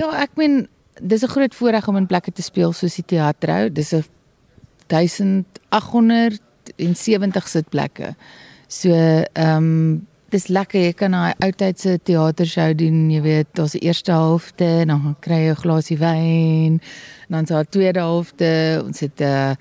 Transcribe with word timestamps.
Ja, 0.00 0.08
ek 0.16 0.30
meen 0.40 0.64
dis 1.00 1.22
'n 1.22 1.28
groot 1.28 1.54
voorreg 1.54 1.88
om 1.88 1.96
in 1.96 2.06
plekke 2.06 2.32
te 2.32 2.42
speel 2.42 2.72
soos 2.72 2.94
die 2.94 3.04
teatrou. 3.04 3.72
Dis 3.72 3.92
'n 3.92 4.04
1870 4.88 7.48
sitplekke. 7.48 8.14
So, 8.66 8.90
ehm 9.32 9.56
um, 9.56 10.06
dis 10.30 10.46
lekker 10.46 10.80
jy 10.80 10.92
kan 10.92 11.14
'n 11.14 11.34
oudtydse 11.38 12.00
teatershow 12.02 12.76
doen, 12.76 13.10
jy 13.10 13.20
weet, 13.20 13.46
daar's 13.52 13.72
die 13.72 13.80
eerste 13.80 14.12
helfte 14.12 14.64
en 14.64 14.88
dan 14.88 15.16
kry 15.20 15.34
jy 15.34 15.50
'n 15.50 15.56
glasie 15.56 15.98
wyn. 15.98 16.80
En 17.28 17.28
dan 17.28 17.46
s'aar 17.46 17.68
tweede 17.68 17.98
helfte, 17.98 18.82
ons 18.84 19.00
het 19.00 19.20
'n 19.20 19.24
uh, 19.24 19.54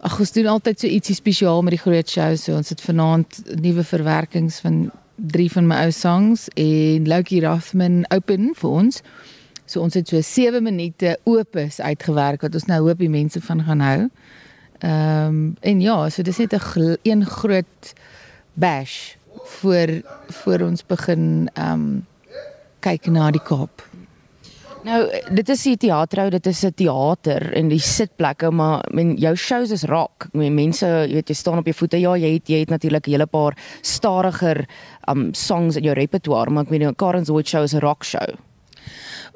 Ag 0.00 0.18
ons 0.18 0.32
doen 0.32 0.46
altyd 0.46 0.80
so 0.80 0.86
ietsie 0.86 1.14
spesiaal 1.14 1.62
met 1.62 1.70
die 1.70 1.82
groot 1.82 2.08
show. 2.08 2.36
So 2.36 2.56
ons 2.56 2.68
het 2.68 2.80
vanaand 2.80 3.60
nuwe 3.60 3.84
verwerkings 3.84 4.60
van 4.60 4.90
drie 5.14 5.52
van 5.52 5.66
my 5.66 5.84
ou 5.84 5.90
songs 5.90 6.48
en 6.54 7.08
Loukie 7.08 7.40
Rathman 7.40 8.04
open 8.08 8.54
vir 8.56 8.70
ons. 8.70 9.02
So 9.70 9.84
ons 9.84 9.94
het 9.94 10.08
so 10.10 10.18
7 10.20 10.62
minute 10.66 11.14
opus 11.30 11.78
uitgewerk 11.78 12.42
wat 12.42 12.56
ons 12.58 12.66
nou 12.66 12.80
hoop 12.88 12.98
die 12.98 13.12
mense 13.12 13.40
van 13.46 13.62
gaan 13.68 13.80
hou. 13.86 14.00
Ehm 14.80 15.26
um, 15.26 15.56
en 15.60 15.80
ja, 15.80 16.08
so 16.10 16.22
dis 16.22 16.38
net 16.38 16.54
'n 16.54 16.96
een 17.02 17.24
groot 17.26 17.92
bash 18.54 19.14
voor 19.60 20.02
voor 20.28 20.60
ons 20.60 20.86
begin 20.86 21.50
ehm 21.54 21.72
um, 21.72 22.06
kyk 22.80 23.06
na 23.06 23.30
die 23.30 23.42
Kaap. 23.42 23.86
Nou, 24.82 25.04
dit 25.30 25.48
is 25.48 25.62
die 25.62 25.76
teatrou, 25.76 26.30
dit 26.30 26.46
is 26.46 26.64
'n 26.64 26.72
teater 26.74 27.52
en 27.52 27.68
die 27.68 27.80
sitplekke, 27.80 28.50
maar 28.50 28.84
men 28.90 29.16
jou 29.16 29.36
shows 29.36 29.70
is 29.70 29.82
raak. 29.82 30.28
Men, 30.32 30.54
mense, 30.54 30.86
jy 30.86 31.12
weet, 31.12 31.28
jy 31.28 31.34
staan 31.34 31.58
op 31.58 31.64
jou 31.64 31.74
voete. 31.74 32.00
Ja, 32.00 32.16
jy 32.16 32.32
het 32.32 32.48
jy 32.48 32.58
het 32.58 32.68
natuurlik 32.68 33.06
'n 33.06 33.10
hele 33.10 33.26
paar 33.26 33.56
stadiger 33.82 34.68
um 35.08 35.34
songs 35.34 35.76
in 35.76 35.82
jou 35.82 35.94
repertoire, 35.94 36.50
maar 36.50 36.64
ek 36.64 36.70
weet 36.70 36.96
Karen 36.96 37.24
Zoid 37.24 37.48
show 37.48 37.62
is 37.62 37.74
'n 37.74 37.78
rock 37.78 38.04
show. 38.04 38.49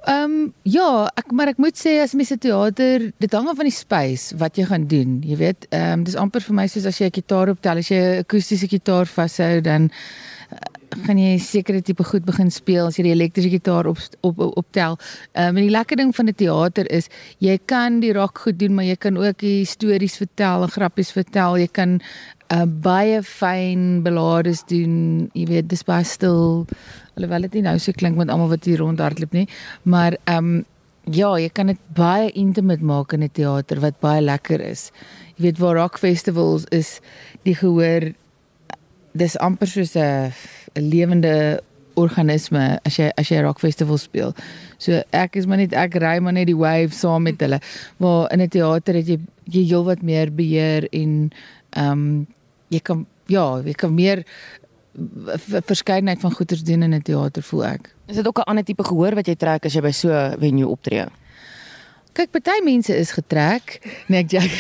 Ehm 0.05 0.25
um, 0.31 0.53
ja, 0.63 1.09
ek 1.17 1.33
maar 1.33 1.49
ek 1.49 1.61
moet 1.63 1.79
sê 1.81 2.01
as 2.03 2.13
mens 2.15 2.33
'n 2.33 2.39
teater, 2.39 3.13
dit 3.19 3.33
hang 3.33 3.49
af 3.49 3.57
van 3.57 3.69
die 3.69 3.73
space 3.73 4.37
wat 4.37 4.57
jy 4.57 4.65
gaan 4.69 4.87
doen. 4.87 5.23
Jy 5.25 5.37
weet, 5.37 5.67
ehm 5.71 5.93
um, 5.93 6.05
dis 6.05 6.17
amper 6.17 6.43
vir 6.45 6.55
my 6.55 6.67
soos 6.69 6.87
as 6.87 6.99
jy 7.01 7.07
'n 7.09 7.19
gitaar 7.21 7.49
optel, 7.49 7.79
as 7.79 7.89
jy 7.89 7.97
'n 7.97 8.19
akoestiese 8.25 8.69
gitaar 8.69 9.07
vashou, 9.07 9.61
dan 9.61 9.91
gaan 11.07 11.19
jy 11.19 11.39
sekere 11.43 11.83
tipe 11.83 12.05
goed 12.05 12.25
begin 12.27 12.51
speel 12.51 12.87
as 12.87 12.99
jy 12.99 13.05
die 13.09 13.15
elektriese 13.15 13.51
gitaar 13.53 13.87
op 13.91 13.99
op 14.23 14.41
optel. 14.45 14.99
Ehm 15.33 15.49
um, 15.49 15.57
en 15.57 15.67
die 15.67 15.75
lekker 15.75 15.97
ding 15.97 16.15
van 16.17 16.29
'n 16.29 16.35
teater 16.35 16.91
is 16.91 17.09
jy 17.39 17.59
kan 17.67 18.01
die 18.01 18.13
rock 18.13 18.39
goed 18.39 18.59
doen, 18.59 18.75
maar 18.75 18.85
jy 18.85 18.97
kan 18.97 19.17
ook 19.17 19.39
die 19.39 19.65
stories 19.65 20.17
vertel 20.17 20.63
en 20.63 20.69
grappies 20.69 21.13
vertel. 21.13 21.59
Jy 21.59 21.69
kan 21.69 22.01
uh, 22.53 22.65
baie 22.67 23.23
fyn 23.23 24.03
belades 24.03 24.65
doen. 24.67 25.31
Jy 25.35 25.47
weet, 25.47 25.69
dis 25.69 25.85
baie 25.85 26.05
stil. 26.05 26.67
Alhoewel 27.17 27.43
dit 27.43 27.55
nie 27.55 27.63
nou 27.63 27.79
so 27.79 27.93
klink 27.93 28.17
met 28.17 28.29
almal 28.29 28.49
wat 28.49 28.65
hier 28.65 28.79
rondhardloop 28.79 29.33
nie, 29.33 29.49
maar 29.83 30.17
ehm 30.25 30.39
um, 30.39 30.65
ja, 31.13 31.35
jy 31.37 31.51
kan 31.53 31.67
dit 31.69 31.81
baie 31.93 32.31
intimate 32.33 32.85
maak 32.85 33.13
in 33.13 33.23
'n 33.23 33.29
teater 33.29 33.81
wat 33.81 34.01
baie 34.01 34.23
lekker 34.23 34.61
is. 34.61 34.91
Jy 35.37 35.43
weet 35.43 35.59
waar 35.59 35.77
rock 35.77 35.99
festivals 35.99 36.65
is, 36.71 37.01
die 37.43 37.55
gehoor 37.55 38.15
dis 39.15 39.39
amper 39.39 39.69
soos 39.69 39.95
'n 39.97 40.33
'n 40.75 40.91
lewende 40.91 41.63
organisme 41.95 42.79
as 42.85 42.99
jy 42.99 43.11
as 43.17 43.31
jy 43.31 43.41
rock 43.43 43.61
festival 43.63 43.99
speel. 43.99 44.35
So 44.79 45.03
ek 45.13 45.37
is 45.37 45.47
maar 45.47 45.59
net 45.63 45.73
ek 45.73 45.95
ry 46.03 46.19
maar 46.19 46.35
net 46.35 46.47
die 46.51 46.59
wave 46.59 46.95
saam 46.95 47.23
met 47.23 47.41
hulle. 47.41 47.61
Maar 47.99 48.33
in 48.33 48.41
'n 48.41 48.49
teater 48.49 48.95
het 48.95 49.07
jy 49.07 49.19
jy 49.45 49.63
heel 49.69 49.85
wat 49.85 50.03
meer 50.03 50.33
beheer 50.33 50.89
en 50.93 51.31
ehm 51.71 51.93
um, 51.93 52.27
jy 52.69 52.81
kan 52.81 53.07
ja, 53.27 53.61
jy 53.65 53.73
kan 53.73 53.95
meer 53.95 54.25
verskeidenheid 55.67 56.21
van 56.21 56.33
goeders 56.33 56.63
doen 56.63 56.83
in 56.83 56.95
'n 56.95 57.03
teater 57.03 57.43
voel 57.43 57.65
ek. 57.67 57.95
Is 58.07 58.17
dit 58.17 58.27
ook 58.27 58.39
'n 58.39 58.49
ander 58.51 58.65
tipe 58.65 58.85
gehoor 58.85 59.15
wat 59.15 59.27
jy 59.27 59.35
trek 59.35 59.65
as 59.65 59.75
jy 59.75 59.81
by 59.81 59.91
so 59.91 60.09
'n 60.11 60.39
venue 60.39 60.69
optree? 60.69 61.07
Kyk, 62.15 62.31
party 62.31 62.61
mense 62.63 62.95
is 62.95 63.11
getrek. 63.11 63.81
Nee, 64.07 64.23
ek 64.23 64.31
jack. 64.31 64.53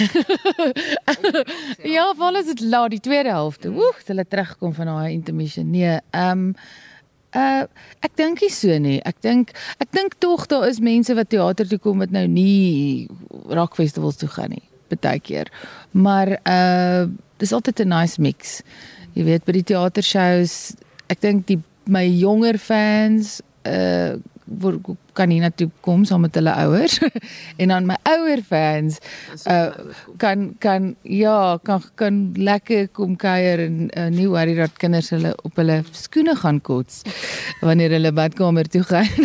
ja, 1.97 2.09
val 2.19 2.41
is 2.41 2.49
dit 2.51 2.65
laat 2.67 2.91
die 2.97 3.03
tweede 3.03 3.31
helfte. 3.31 3.71
Woe, 3.71 3.93
hulle 4.09 4.25
terugkom 4.27 4.75
van 4.75 4.91
daai 4.91 5.13
intermission. 5.13 5.71
Nee, 5.71 6.01
ehm 6.11 6.51
um, 6.51 6.51
uh 7.35 7.67
ek 8.07 8.15
dink 8.19 8.43
nie 8.43 8.51
so 8.51 8.75
nie. 8.79 8.99
Ek 9.07 9.19
dink 9.23 9.53
ek 9.83 9.91
dink 9.95 10.19
tog 10.23 10.47
daar 10.51 10.69
is 10.69 10.83
mense 10.83 11.15
wat 11.19 11.31
teater 11.31 11.67
toe 11.71 11.81
kom 11.83 12.03
wat 12.03 12.15
nou 12.15 12.27
nie 12.31 13.07
rock 13.51 13.79
festivals 13.79 14.19
toe 14.19 14.31
gaan 14.31 14.55
nie. 14.55 14.63
Partykeer. 14.91 15.51
Maar 15.91 16.37
uh 16.43 17.07
dis 17.39 17.53
altyd 17.53 17.87
'n 17.87 17.89
nice 17.89 18.21
mix. 18.21 18.63
Jy 19.15 19.25
weet, 19.25 19.45
by 19.45 19.53
die 19.53 19.67
teatershows, 19.75 20.75
ek 21.07 21.21
dink 21.21 21.47
die 21.47 21.61
my 21.87 22.07
jonger 22.07 22.59
fans 22.59 23.41
uh 23.63 24.19
word 24.45 24.85
kan 25.17 25.31
nie 25.33 25.41
na 25.41 25.49
toe 25.49 25.71
kom 25.85 26.05
saam 26.05 26.25
met 26.27 26.37
hulle 26.37 26.53
ouers 26.53 26.99
en 27.61 27.73
dan 27.73 27.87
my 27.89 27.97
ouer 28.11 28.43
fans 28.45 28.99
uh, 29.49 29.73
kan 30.21 30.51
kan 30.61 30.93
ja 31.03 31.57
kan 31.65 31.83
kan 32.01 32.21
lekker 32.37 32.89
kom 32.93 33.17
kuier 33.17 33.65
en 33.65 33.79
uh, 33.97 34.09
nie 34.13 34.29
worry 34.29 34.57
dat 34.59 34.77
kinders 34.81 35.11
hulle 35.15 35.33
op 35.49 35.57
hulle 35.61 35.81
skoene 35.93 36.37
gaan 36.37 36.61
kots 36.61 37.03
wanneer 37.67 37.97
hulle 37.97 38.13
badkamer 38.13 38.69
toe 38.69 38.83
gaan. 38.83 39.11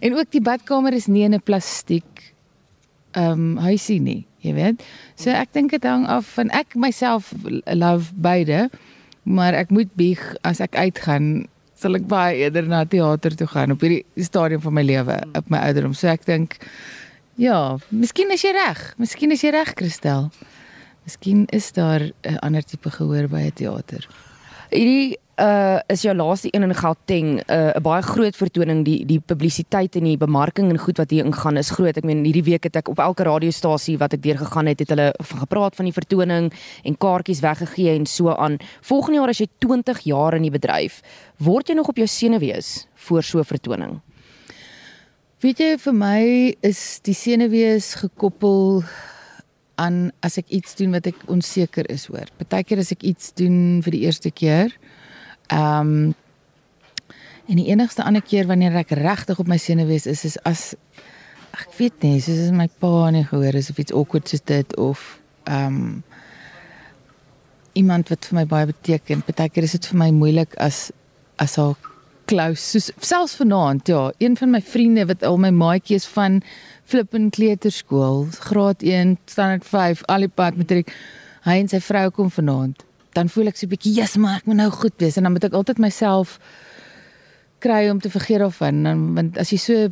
En 0.00 0.14
ook 0.16 0.30
die 0.32 0.40
badkamer 0.40 0.94
is 0.96 1.06
nie 1.06 1.26
in 1.28 1.34
'n 1.36 1.42
plastiek 1.44 2.34
ehm 3.12 3.32
um, 3.32 3.56
huisie 3.56 4.00
nie 4.00 4.26
jy 4.40 4.54
weet. 4.54 4.82
So 5.14 5.30
ek 5.30 5.52
dink 5.52 5.70
dit 5.70 5.84
hang 5.84 6.06
af 6.08 6.26
van 6.34 6.48
ek 6.50 6.74
myself 6.74 7.34
love 7.66 8.10
beide 8.16 8.70
maar 9.22 9.52
ek 9.52 9.70
moet 9.70 9.90
bieg 9.94 10.20
as 10.40 10.60
ek 10.64 10.76
uitgaan 10.76 11.46
sal 11.80 11.96
ek 11.96 12.06
baie 12.10 12.42
eerder 12.44 12.66
na 12.68 12.84
teater 12.84 13.36
toe 13.36 13.48
gaan 13.48 13.72
op 13.74 13.84
hierdie 13.84 14.24
stadium 14.26 14.60
van 14.60 14.76
my 14.76 14.84
lewe 14.84 15.16
op 15.38 15.48
my 15.52 15.62
ouderdom. 15.70 15.94
So 15.96 16.10
ek 16.12 16.26
dink 16.28 16.58
ja, 17.40 17.78
miskien 17.88 18.32
is 18.34 18.44
jy 18.44 18.52
reg. 18.56 18.82
Miskien 19.00 19.32
is 19.32 19.44
jy 19.44 19.54
reg, 19.56 19.72
Christel. 19.78 20.28
Miskien 21.08 21.46
is 21.56 21.70
daar 21.72 22.02
'n 22.02 22.38
ander 22.44 22.62
tipe 22.62 22.90
gehoor 22.90 23.28
by 23.28 23.48
'n 23.48 23.56
teater. 23.56 24.06
Hierdie 24.70 25.16
uh 25.40 25.78
is 25.88 26.02
jou 26.04 26.14
laaste 26.14 26.48
een 26.52 26.62
in 26.62 26.74
Gauteng, 26.74 27.40
'n 27.40 27.42
uh, 27.48 27.72
'n 27.76 27.82
baie 27.82 28.02
groot 28.02 28.36
vertoning 28.36 28.84
die 28.84 29.06
die 29.06 29.20
publisiteit 29.20 29.96
en 29.96 30.04
die 30.04 30.16
bemarking 30.16 30.70
en 30.70 30.78
goed 30.78 30.98
wat 30.98 31.10
hier 31.10 31.24
ingaan 31.24 31.56
is 31.56 31.70
groot. 31.70 31.96
Ek 31.96 32.04
meen 32.04 32.24
hierdie 32.24 32.44
week 32.44 32.64
het 32.64 32.76
ek 32.76 32.88
op 32.88 32.98
elke 32.98 33.22
radiostasie 33.24 33.98
wat 33.98 34.12
ek 34.12 34.22
deur 34.22 34.38
gegaan 34.38 34.66
het, 34.66 34.78
het 34.78 34.88
hulle 34.88 35.14
gepraat 35.18 35.76
van 35.76 35.84
die 35.84 35.92
vertoning 35.92 36.52
en 36.84 36.98
kaartjies 36.98 37.40
weggegee 37.40 37.96
en 37.96 38.06
so 38.06 38.28
aan. 38.28 38.58
Volgende 38.80 39.18
jaar 39.18 39.28
as 39.28 39.38
jy 39.38 39.48
20 39.58 39.98
jaar 40.00 40.34
in 40.34 40.42
die 40.42 40.50
bedryf, 40.50 41.00
word 41.38 41.68
jy 41.68 41.74
nog 41.74 41.88
op 41.88 41.96
jou 41.96 42.06
senuwees 42.06 42.86
voor 42.94 43.22
so 43.22 43.38
'n 43.38 43.44
vertoning? 43.44 44.00
Weet 45.40 45.58
jy 45.58 45.78
vir 45.78 45.94
my 45.94 46.54
is 46.60 47.00
die 47.00 47.14
senuwees 47.14 47.94
gekoppel 47.94 48.84
aan 49.80 50.10
as 50.20 50.36
ek 50.36 50.48
iets 50.48 50.76
doen 50.76 50.92
wat 50.92 51.06
ek 51.06 51.16
onseker 51.32 51.88
is 51.90 52.08
oor. 52.12 52.28
Partykeer 52.36 52.82
as 52.82 52.92
ek 52.92 53.02
iets 53.02 53.32
doen 53.32 53.80
vir 53.82 53.96
die 53.96 54.02
eerste 54.04 54.30
keer, 54.30 54.74
Ehm 55.50 55.94
um, 55.94 56.14
en 57.50 57.58
die 57.58 57.66
enigste 57.66 58.04
ander 58.06 58.22
keer 58.22 58.46
wanneer 58.46 58.76
ek 58.78 58.92
regtig 58.94 59.38
op 59.42 59.48
my 59.50 59.56
senuwees 59.58 60.04
is 60.06 60.22
is 60.24 60.36
as 60.46 60.76
ek 61.50 61.72
weet 61.78 62.04
nie, 62.06 62.20
soos 62.22 62.44
as 62.44 62.52
my 62.54 62.68
pa 62.78 63.10
nie 63.10 63.24
gehoor 63.26 63.56
is 63.58 63.70
of 63.72 63.80
iets 63.82 63.94
awkward 63.96 64.30
soos 64.30 64.44
dit 64.46 64.76
of 64.78 65.02
ehm 65.50 65.66
um, 65.66 66.02
iemand 67.72 68.10
wat 68.10 68.26
vir 68.26 68.36
my 68.36 68.44
baie 68.46 68.66
beteken. 68.66 69.22
Partykeer 69.26 69.66
is 69.66 69.74
dit 69.76 69.86
vir 69.90 69.98
my 69.98 70.10
moeilik 70.14 70.54
as 70.58 70.90
as 71.42 71.56
al 71.58 71.74
close 72.30 72.62
soos 72.62 72.90
selfs 73.02 73.34
vanaand 73.40 73.88
ja, 73.90 74.10
een 74.18 74.36
van 74.36 74.50
my 74.54 74.60
vriende 74.62 75.06
wat 75.06 75.24
al 75.26 75.38
my 75.38 75.50
maatjies 75.50 76.06
van 76.14 76.42
Flippen 76.84 77.30
Kleuterskool, 77.30 78.28
graad 78.50 78.82
1, 78.82 79.16
standaard 79.26 79.66
5, 79.66 80.04
al 80.06 80.26
die 80.26 80.30
pad 80.30 80.58
matriek. 80.58 80.94
Hy 81.46 81.58
en 81.62 81.70
sy 81.70 81.80
vrou 81.82 82.06
kom 82.14 82.30
vanaand 82.30 82.86
dan 83.12 83.28
voel 83.28 83.50
ek 83.50 83.56
so 83.56 83.66
'n 83.66 83.70
bietjie, 83.70 83.94
"Jesus, 83.94 84.16
maar 84.16 84.36
ek 84.36 84.46
moet 84.46 84.56
nou 84.56 84.70
goed 84.70 84.94
wees." 84.98 85.16
En 85.16 85.22
dan 85.22 85.32
moet 85.32 85.44
ek 85.44 85.52
altyd 85.52 85.78
myself 85.78 86.38
kry 87.58 87.88
om 87.90 88.00
te 88.00 88.10
vergeet 88.10 88.42
of 88.42 88.56
van 88.56 88.82
dan 88.82 89.14
want 89.14 89.38
as 89.38 89.50
jy 89.50 89.58
so 89.58 89.88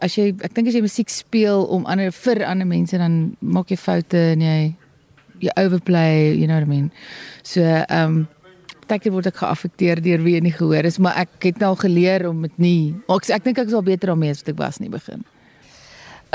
as 0.00 0.14
jy 0.14 0.34
ek 0.42 0.54
dink 0.54 0.68
as 0.68 0.74
jy 0.74 0.80
musiek 0.80 1.08
speel 1.08 1.64
om 1.64 1.86
ander 1.86 2.12
vir 2.12 2.44
ander 2.44 2.66
mense 2.66 2.98
dan 2.98 3.36
maak 3.40 3.70
jy 3.70 3.76
foute 3.76 4.16
en 4.16 4.40
jy 4.40 4.74
jy 5.42 5.50
overplay, 5.56 6.34
you 6.34 6.46
know 6.46 6.54
what 6.54 6.62
I 6.62 6.70
mean. 6.70 6.92
So, 7.42 7.60
ehm 7.62 8.22
um, 8.22 8.28
ek 8.92 9.06
word 9.08 9.30
ek 9.30 9.38
geaffekteer 9.40 10.02
deur 10.04 10.20
wie 10.20 10.36
nie 10.44 10.52
gehoor 10.52 10.84
is, 10.84 10.98
maar 11.00 11.16
ek 11.22 11.46
het 11.46 11.62
nou 11.62 11.70
geleer 11.80 12.26
om 12.28 12.42
dit 12.44 12.58
nie. 12.60 12.80
Ek 13.08 13.30
ek 13.32 13.46
dink 13.46 13.60
ek 13.62 13.70
is 13.70 13.76
al 13.78 13.86
beter 13.86 14.12
daarmee 14.12 14.34
as 14.34 14.42
wat 14.42 14.50
ek 14.52 14.58
was 14.60 14.80
nie 14.82 14.90
begin. 14.92 15.22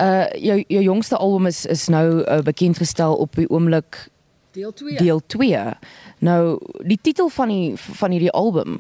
Uh 0.01 0.25
jou 0.41 0.57
jou 0.65 0.81
jongste 0.87 1.19
album 1.21 1.45
is 1.51 1.65
is 1.69 1.85
nou 1.93 2.23
uh, 2.23 2.39
bekend 2.41 2.81
gestel 2.81 3.13
op 3.13 3.37
die 3.37 3.45
oomblik 3.53 4.07
Deel 4.57 4.73
2. 4.73 4.97
Deel 4.97 5.21
2. 5.25 5.59
Nou 6.17 6.59
die 6.81 6.97
titel 7.01 7.29
van 7.29 7.47
die 7.47 7.73
van 7.77 8.11
hierdie 8.11 8.31
album 8.31 8.79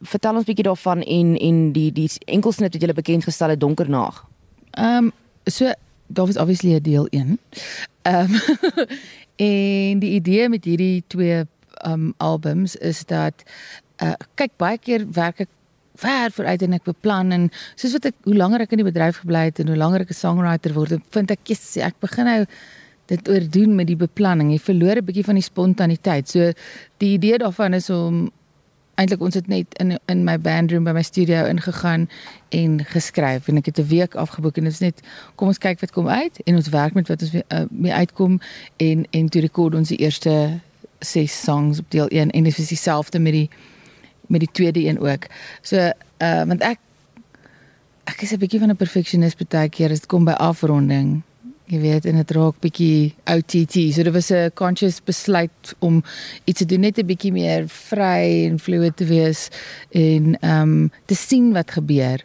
vertel 0.00 0.40
ons 0.40 0.48
bietjie 0.48 0.66
daarvan 0.66 1.04
en 1.06 1.36
en 1.38 1.60
die 1.76 1.92
die 1.94 2.08
enkelsnit 2.24 2.74
wat 2.74 2.82
jy 2.82 2.96
bekend 2.98 3.28
gestel 3.28 3.54
het 3.54 3.60
Donker 3.62 3.90
Nag. 3.90 4.24
Ehm 4.70 5.12
um, 5.12 5.12
so 5.46 5.70
daar 6.06 6.26
was 6.26 6.36
obviously 6.36 6.74
'n 6.74 6.82
deel 6.82 7.06
1. 7.06 7.38
Ehm 8.02 8.34
um, 8.34 8.40
en 9.52 9.98
die 9.98 10.12
idee 10.18 10.48
met 10.48 10.64
hierdie 10.64 11.04
twee 11.06 11.38
ehm 11.38 11.92
um, 11.92 12.14
albums 12.16 12.76
is 12.76 13.04
dat 13.04 13.34
uh 14.02 14.18
kyk 14.34 14.50
baie 14.56 14.78
keer 14.78 15.06
werk 15.12 15.46
ek 15.46 15.48
ver 15.94 16.30
vooruit 16.30 16.62
en 16.62 16.72
ek 16.72 16.84
beplan 16.84 17.30
en 17.30 17.50
soos 17.74 17.92
wat 17.92 18.04
ek 18.04 18.14
hoe 18.24 18.34
langer 18.34 18.60
ek 18.60 18.72
in 18.72 18.82
die 18.82 18.90
bedryf 18.90 19.22
gebly 19.22 19.44
het 19.44 19.58
en 19.58 19.68
hoe 19.68 19.76
langer 19.76 20.00
ek 20.00 20.10
'n 20.10 20.22
songwriter 20.26 20.74
word, 20.74 20.98
vind 21.10 21.30
ek 21.30 21.46
yes, 21.46 21.76
ek 21.76 21.94
begin 22.00 22.24
nou 22.24 22.46
dit 23.12 23.28
oordoen 23.28 23.74
met 23.76 23.86
die 23.86 23.98
beplanning. 23.98 24.52
Jy 24.52 24.58
verloor 24.58 24.96
'n 24.96 25.04
bietjie 25.04 25.24
van 25.24 25.34
die 25.34 25.44
spontaniteit. 25.44 26.28
So 26.28 26.52
die 26.96 27.12
idee 27.18 27.38
daarvan 27.38 27.74
is 27.74 27.90
om 27.90 28.30
eintlik 28.94 29.20
ons 29.20 29.34
het 29.34 29.46
net 29.48 29.66
in 29.80 29.98
in 30.06 30.24
my 30.24 30.38
bandroom 30.38 30.84
by 30.84 30.92
my 30.92 31.02
studio 31.02 31.44
ingegaan 31.48 32.08
en 32.48 32.84
geskryf 32.84 33.48
en 33.48 33.56
ek 33.56 33.66
het 33.66 33.78
'n 33.78 33.88
week 33.88 34.14
afgeboek 34.14 34.56
en 34.56 34.64
dit 34.64 34.72
is 34.72 34.80
net 34.80 35.00
kom 35.34 35.48
ons 35.48 35.58
kyk 35.58 35.80
wat 35.80 35.92
kom 35.92 36.08
uit 36.08 36.42
en 36.44 36.54
ons 36.54 36.68
werk 36.68 36.94
met 36.94 37.08
wat 37.08 37.22
ons 37.22 37.34
uh, 37.34 37.40
mee 37.70 37.92
uitkom 37.92 38.40
en 38.76 39.06
en 39.10 39.28
toe 39.28 39.40
rekord 39.40 39.74
ons 39.74 39.88
die 39.88 39.98
eerste 39.98 40.60
ses 41.00 41.42
songs 41.42 41.78
op 41.78 41.90
deel 41.90 42.08
1 42.08 42.30
en 42.30 42.42
dit 42.44 42.58
is 42.58 42.68
dieselfde 42.68 43.18
met 43.18 43.32
die 43.32 43.48
met 44.26 44.40
die 44.40 44.52
tweede 44.52 44.80
een 44.86 45.00
ook. 45.00 45.26
So 45.62 45.76
uh 45.76 46.44
want 46.44 46.60
ek 46.60 46.78
ek 48.04 48.22
is 48.22 48.32
'n 48.32 48.38
bietjie 48.38 48.60
van 48.60 48.70
'n 48.70 48.76
perfectionist 48.76 49.48
baie 49.48 49.68
keer 49.68 49.90
as 49.90 50.00
dit 50.00 50.06
kom 50.06 50.24
by 50.24 50.32
afronding. 50.32 51.22
Jy 51.70 51.78
weet 51.78 52.06
en 52.10 52.18
dit 52.18 52.30
raak 52.36 52.58
bietjie 52.60 53.14
OTT. 53.30 53.76
So 53.94 54.02
dit 54.02 54.12
was 54.12 54.30
'n 54.30 54.50
conscious 54.54 55.00
besluit 55.04 55.74
om 55.78 56.02
iets 56.44 56.58
te 56.58 56.66
doen 56.66 56.80
net 56.80 56.98
'n 56.98 57.06
bietjie 57.06 57.32
meer 57.32 57.68
vry 57.68 58.46
en 58.46 58.58
fluid 58.58 58.96
te 58.96 59.04
wees 59.04 59.48
en 59.90 60.36
ehm 60.40 60.62
um, 60.62 60.90
te 61.06 61.14
sien 61.14 61.52
wat 61.52 61.70
gebeur. 61.70 62.24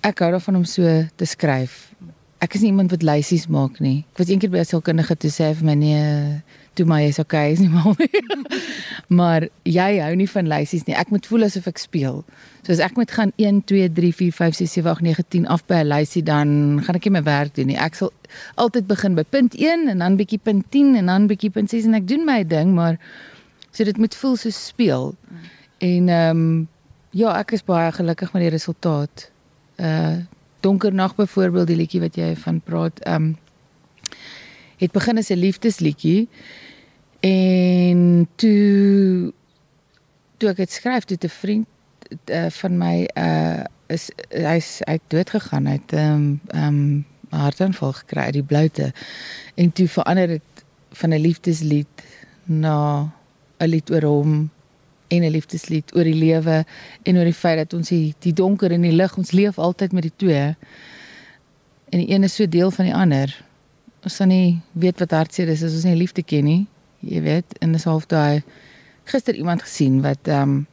Ek 0.00 0.18
hou 0.18 0.30
daarvan 0.30 0.56
om 0.56 0.64
so 0.64 0.82
te 1.16 1.24
skryf. 1.24 1.92
Ek 2.40 2.54
is 2.56 2.62
nie 2.64 2.70
iemand 2.72 2.92
wat 2.94 3.02
lysies 3.04 3.46
maak 3.52 3.82
nie. 3.84 4.06
Ek 4.14 4.22
was 4.22 4.30
eendag 4.32 4.50
by 4.50 4.62
'n 4.62 4.64
sielkundige 4.64 5.16
toe 5.16 5.30
sê 5.30 5.52
vir 5.54 5.66
my 5.66 5.74
nee, 5.74 6.40
toe 6.74 6.86
my 6.88 7.02
is 7.04 7.18
okay, 7.18 7.52
is 7.52 7.60
nie 7.60 7.68
mal 7.68 7.94
nie. 7.98 8.22
maar 9.20 9.48
jy 9.68 10.00
hou 10.00 10.14
nie 10.16 10.28
van 10.30 10.48
lysies 10.48 10.86
nie. 10.86 10.96
Ek 10.96 11.10
moet 11.12 11.26
voel 11.26 11.44
asof 11.44 11.68
ek 11.68 11.78
speel. 11.78 12.24
So 12.64 12.72
as 12.72 12.80
ek 12.80 12.96
moet 12.96 13.12
gaan 13.12 13.32
1 13.36 13.60
2 13.68 13.90
3 13.92 14.12
4 14.12 14.32
5 14.32 14.56
6 14.62 14.72
7 14.80 14.90
8 14.90 15.04
9 15.04 15.24
10 15.28 15.46
af 15.52 15.66
by 15.68 15.82
'n 15.82 15.92
lysie 15.92 16.22
dan 16.22 16.80
gaan 16.80 16.96
ek 16.96 17.04
nie 17.04 17.14
my 17.18 17.22
werk 17.22 17.54
doen 17.54 17.66
nie. 17.66 17.76
Ek 17.76 17.94
sal 17.94 18.12
altyd 18.56 18.86
begin 18.88 19.14
by 19.14 19.24
punt 19.28 19.54
1 19.54 19.88
en 19.88 19.98
dan 19.98 20.16
bietjie 20.16 20.40
punt 20.40 20.64
10 20.72 20.96
en 20.96 21.06
dan 21.06 21.28
bietjie 21.28 21.52
punt 21.52 21.68
6 21.68 21.84
en 21.84 21.94
ek 21.94 22.08
doen 22.08 22.24
my 22.24 22.44
ding, 22.44 22.72
maar 22.74 22.96
so 23.70 23.84
dit 23.84 23.98
moet 23.98 24.14
voel 24.14 24.36
soos 24.36 24.66
speel. 24.66 25.14
En 25.78 26.08
ehm 26.08 26.36
um, 26.36 26.68
ja, 27.12 27.38
ek 27.38 27.52
is 27.52 27.64
baie 27.64 27.92
gelukkig 27.92 28.32
met 28.32 28.42
die 28.42 28.54
resultaat. 28.56 29.30
Uh 29.76 30.24
Donker 30.60 30.92
nag 30.92 31.14
byvoorbeeld 31.16 31.66
die 31.66 31.76
liedjie 31.76 32.00
wat 32.00 32.16
jy 32.16 32.36
van 32.36 32.60
praat, 32.60 33.00
ehm 33.00 33.14
um, 33.14 33.36
het 34.80 34.92
begin 34.92 35.18
as 35.18 35.28
'n 35.28 35.36
liefdesliedjie 35.36 36.28
en 37.20 38.28
toe 38.34 39.32
toe 40.36 40.48
ek 40.48 40.56
dit 40.56 40.72
skryf 40.72 41.04
toe 41.04 41.18
'n 41.20 41.28
vriend 41.28 41.66
uh, 42.30 42.50
van 42.50 42.78
my 42.78 43.08
uh 43.14 43.64
is 43.86 44.10
hy's 44.30 44.82
uit 44.86 45.02
dood 45.08 45.30
gegaan 45.30 45.68
uit 45.68 45.92
ehm 45.92 46.14
um, 46.14 46.40
ehm 46.46 46.66
um, 46.66 47.04
hartaanval 47.30 47.92
gekry 47.92 48.30
die 48.30 48.42
bloute 48.42 48.92
en 49.54 49.72
toe 49.72 49.88
verander 49.88 50.26
dit 50.26 50.64
van 50.92 51.10
'n 51.10 51.20
liefdeslied 51.20 52.04
na 52.44 53.12
'n 53.58 53.68
lied 53.68 53.90
oor 53.90 54.02
hom 54.02 54.50
en 55.10 55.22
'n 55.24 55.34
liefdeslied 55.36 55.94
oor 55.96 56.04
die 56.04 56.14
lewe 56.14 56.64
en 57.02 57.16
oor 57.16 57.28
die 57.28 57.40
feit 57.42 57.58
dat 57.58 57.74
ons 57.74 57.88
die, 57.88 58.14
die 58.18 58.32
donker 58.32 58.72
en 58.72 58.82
die 58.82 58.94
lig 58.94 59.16
ons 59.18 59.32
leef 59.32 59.58
altyd 59.58 59.92
met 59.92 60.02
die 60.02 60.16
twee 60.16 60.56
en 61.90 61.98
die 61.98 62.10
een 62.10 62.24
is 62.24 62.34
so 62.34 62.46
deel 62.46 62.70
van 62.70 62.84
die 62.84 62.94
ander 62.94 63.34
ons 64.04 64.16
dan 64.16 64.28
nie 64.28 64.60
weet 64.72 64.98
wat 64.98 65.10
hartseer 65.10 65.48
is 65.48 65.62
as 65.62 65.74
ons 65.74 65.84
nie 65.84 65.96
liefde 65.96 66.22
ken 66.22 66.44
nie 66.44 66.66
jy 67.00 67.20
weet 67.22 67.58
en 67.60 67.72
dis 67.72 67.84
half 67.84 68.06
daai 68.06 68.42
gister 69.04 69.34
iemand 69.34 69.62
gesien 69.62 70.02
wat 70.02 70.28
ehm 70.28 70.42
um, 70.42 70.66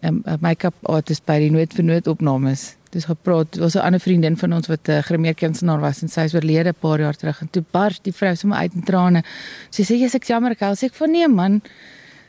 'n 0.00 0.22
um, 0.26 0.38
make-up 0.40 0.74
artist 0.88 1.24
by 1.28 1.36
die 1.42 1.50
nood 1.52 1.74
vir 1.76 1.84
nood 1.84 2.06
opnames. 2.08 2.74
Dis 2.90 3.04
gepraat, 3.04 3.58
was 3.60 3.76
'n 3.76 3.84
ander 3.84 4.00
vriendin 4.00 4.36
van 4.36 4.52
ons 4.52 4.66
wat 4.66 4.88
'n 4.88 4.90
uh, 4.90 5.02
grimeerkunstenaar 5.02 5.80
was 5.80 6.02
en 6.02 6.08
sy 6.08 6.20
is 6.20 6.34
oorlede 6.34 6.72
'n 6.72 6.80
paar 6.80 7.00
jaar 7.00 7.16
terug 7.16 7.40
en 7.40 7.50
toe 7.50 7.64
bars 7.70 8.00
die 8.02 8.12
vrou 8.12 8.34
sommer 8.34 8.58
uit 8.58 8.74
in 8.74 8.82
trane. 8.82 9.22
Sy 9.70 9.82
sê 9.82 9.94
jy's 10.00 10.14
ek 10.14 10.24
jammer 10.24 10.50
ek 10.50 10.58
sê 10.58 10.84
ek 10.84 10.94
van 10.94 11.10
nee 11.10 11.28
man. 11.28 11.62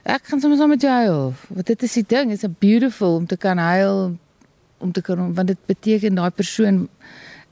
Ek 0.04 0.26
gaan 0.26 0.42
sommer 0.42 0.58
saam 0.58 0.70
met 0.74 0.82
jou 0.82 0.92
huil. 0.92 1.34
Want 1.48 1.68
dit 1.68 1.84
is 1.84 1.94
die 1.94 2.06
ding, 2.08 2.32
is 2.32 2.44
'n 2.44 2.56
beautiful 2.60 3.16
om 3.16 3.26
te 3.26 3.38
kan 3.38 3.58
huil 3.58 4.18
om 4.82 4.92
te 4.92 5.02
kan 5.02 5.34
want 5.34 5.48
dit 5.48 5.58
beteken 5.66 6.18
daai 6.18 6.32
persoon 6.34 6.90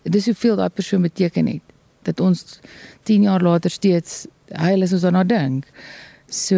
dis 0.04 0.26
hoeveel 0.26 0.56
daai 0.56 0.70
persoon 0.70 1.02
beteken 1.06 1.48
het 1.48 1.76
dat 2.08 2.20
ons 2.20 2.60
10 3.04 3.28
jaar 3.28 3.44
later 3.44 3.70
steeds 3.70 4.26
huil 4.50 4.82
as 4.82 4.94
ons 4.96 5.04
daarna 5.06 5.24
dink. 5.24 5.68
So 6.30 6.56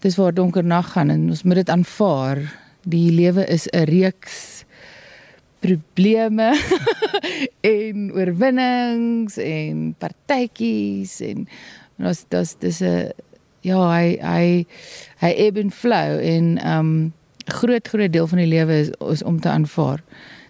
dis 0.00 0.16
waar 0.16 0.34
donker 0.34 0.64
nag 0.64 0.92
gaan 0.92 1.10
en 1.10 1.28
ons 1.28 1.42
moet 1.42 1.60
dit 1.60 1.72
aanvaar. 1.72 2.40
Die 2.88 3.10
lewe 3.12 3.44
is 3.46 3.66
'n 3.72 3.84
reeks 3.84 4.64
probleme 5.60 6.54
en 7.76 8.12
oorwinnings 8.14 9.36
en 9.36 9.94
partytjies 9.98 11.20
en 11.20 11.48
ons 11.98 12.24
dis 12.28 12.54
dis 12.62 12.80
'n 12.80 13.10
ja, 13.60 13.78
hy 13.90 14.18
hy 14.22 14.66
hy 15.22 15.30
ebb 15.46 15.58
and 15.58 15.74
flow 15.74 16.18
en 16.18 16.58
um 16.66 17.12
groot 17.48 17.88
groot 17.88 18.12
deel 18.12 18.26
van 18.26 18.38
die 18.38 18.50
lewe 18.50 18.80
is, 18.84 18.90
is 19.10 19.22
om 19.22 19.40
te 19.40 19.48
aanvaar 19.48 20.02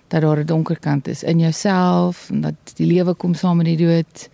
dat 0.08 0.22
daar 0.22 0.38
'n 0.40 0.46
donker 0.46 0.78
kant 0.78 1.08
is 1.08 1.22
in 1.22 1.38
jouself 1.38 2.30
en 2.30 2.40
dat 2.40 2.54
die 2.74 2.86
lewe 2.86 3.14
kom 3.14 3.34
saam 3.34 3.56
met 3.56 3.66
die 3.66 3.76
dood. 3.76 4.28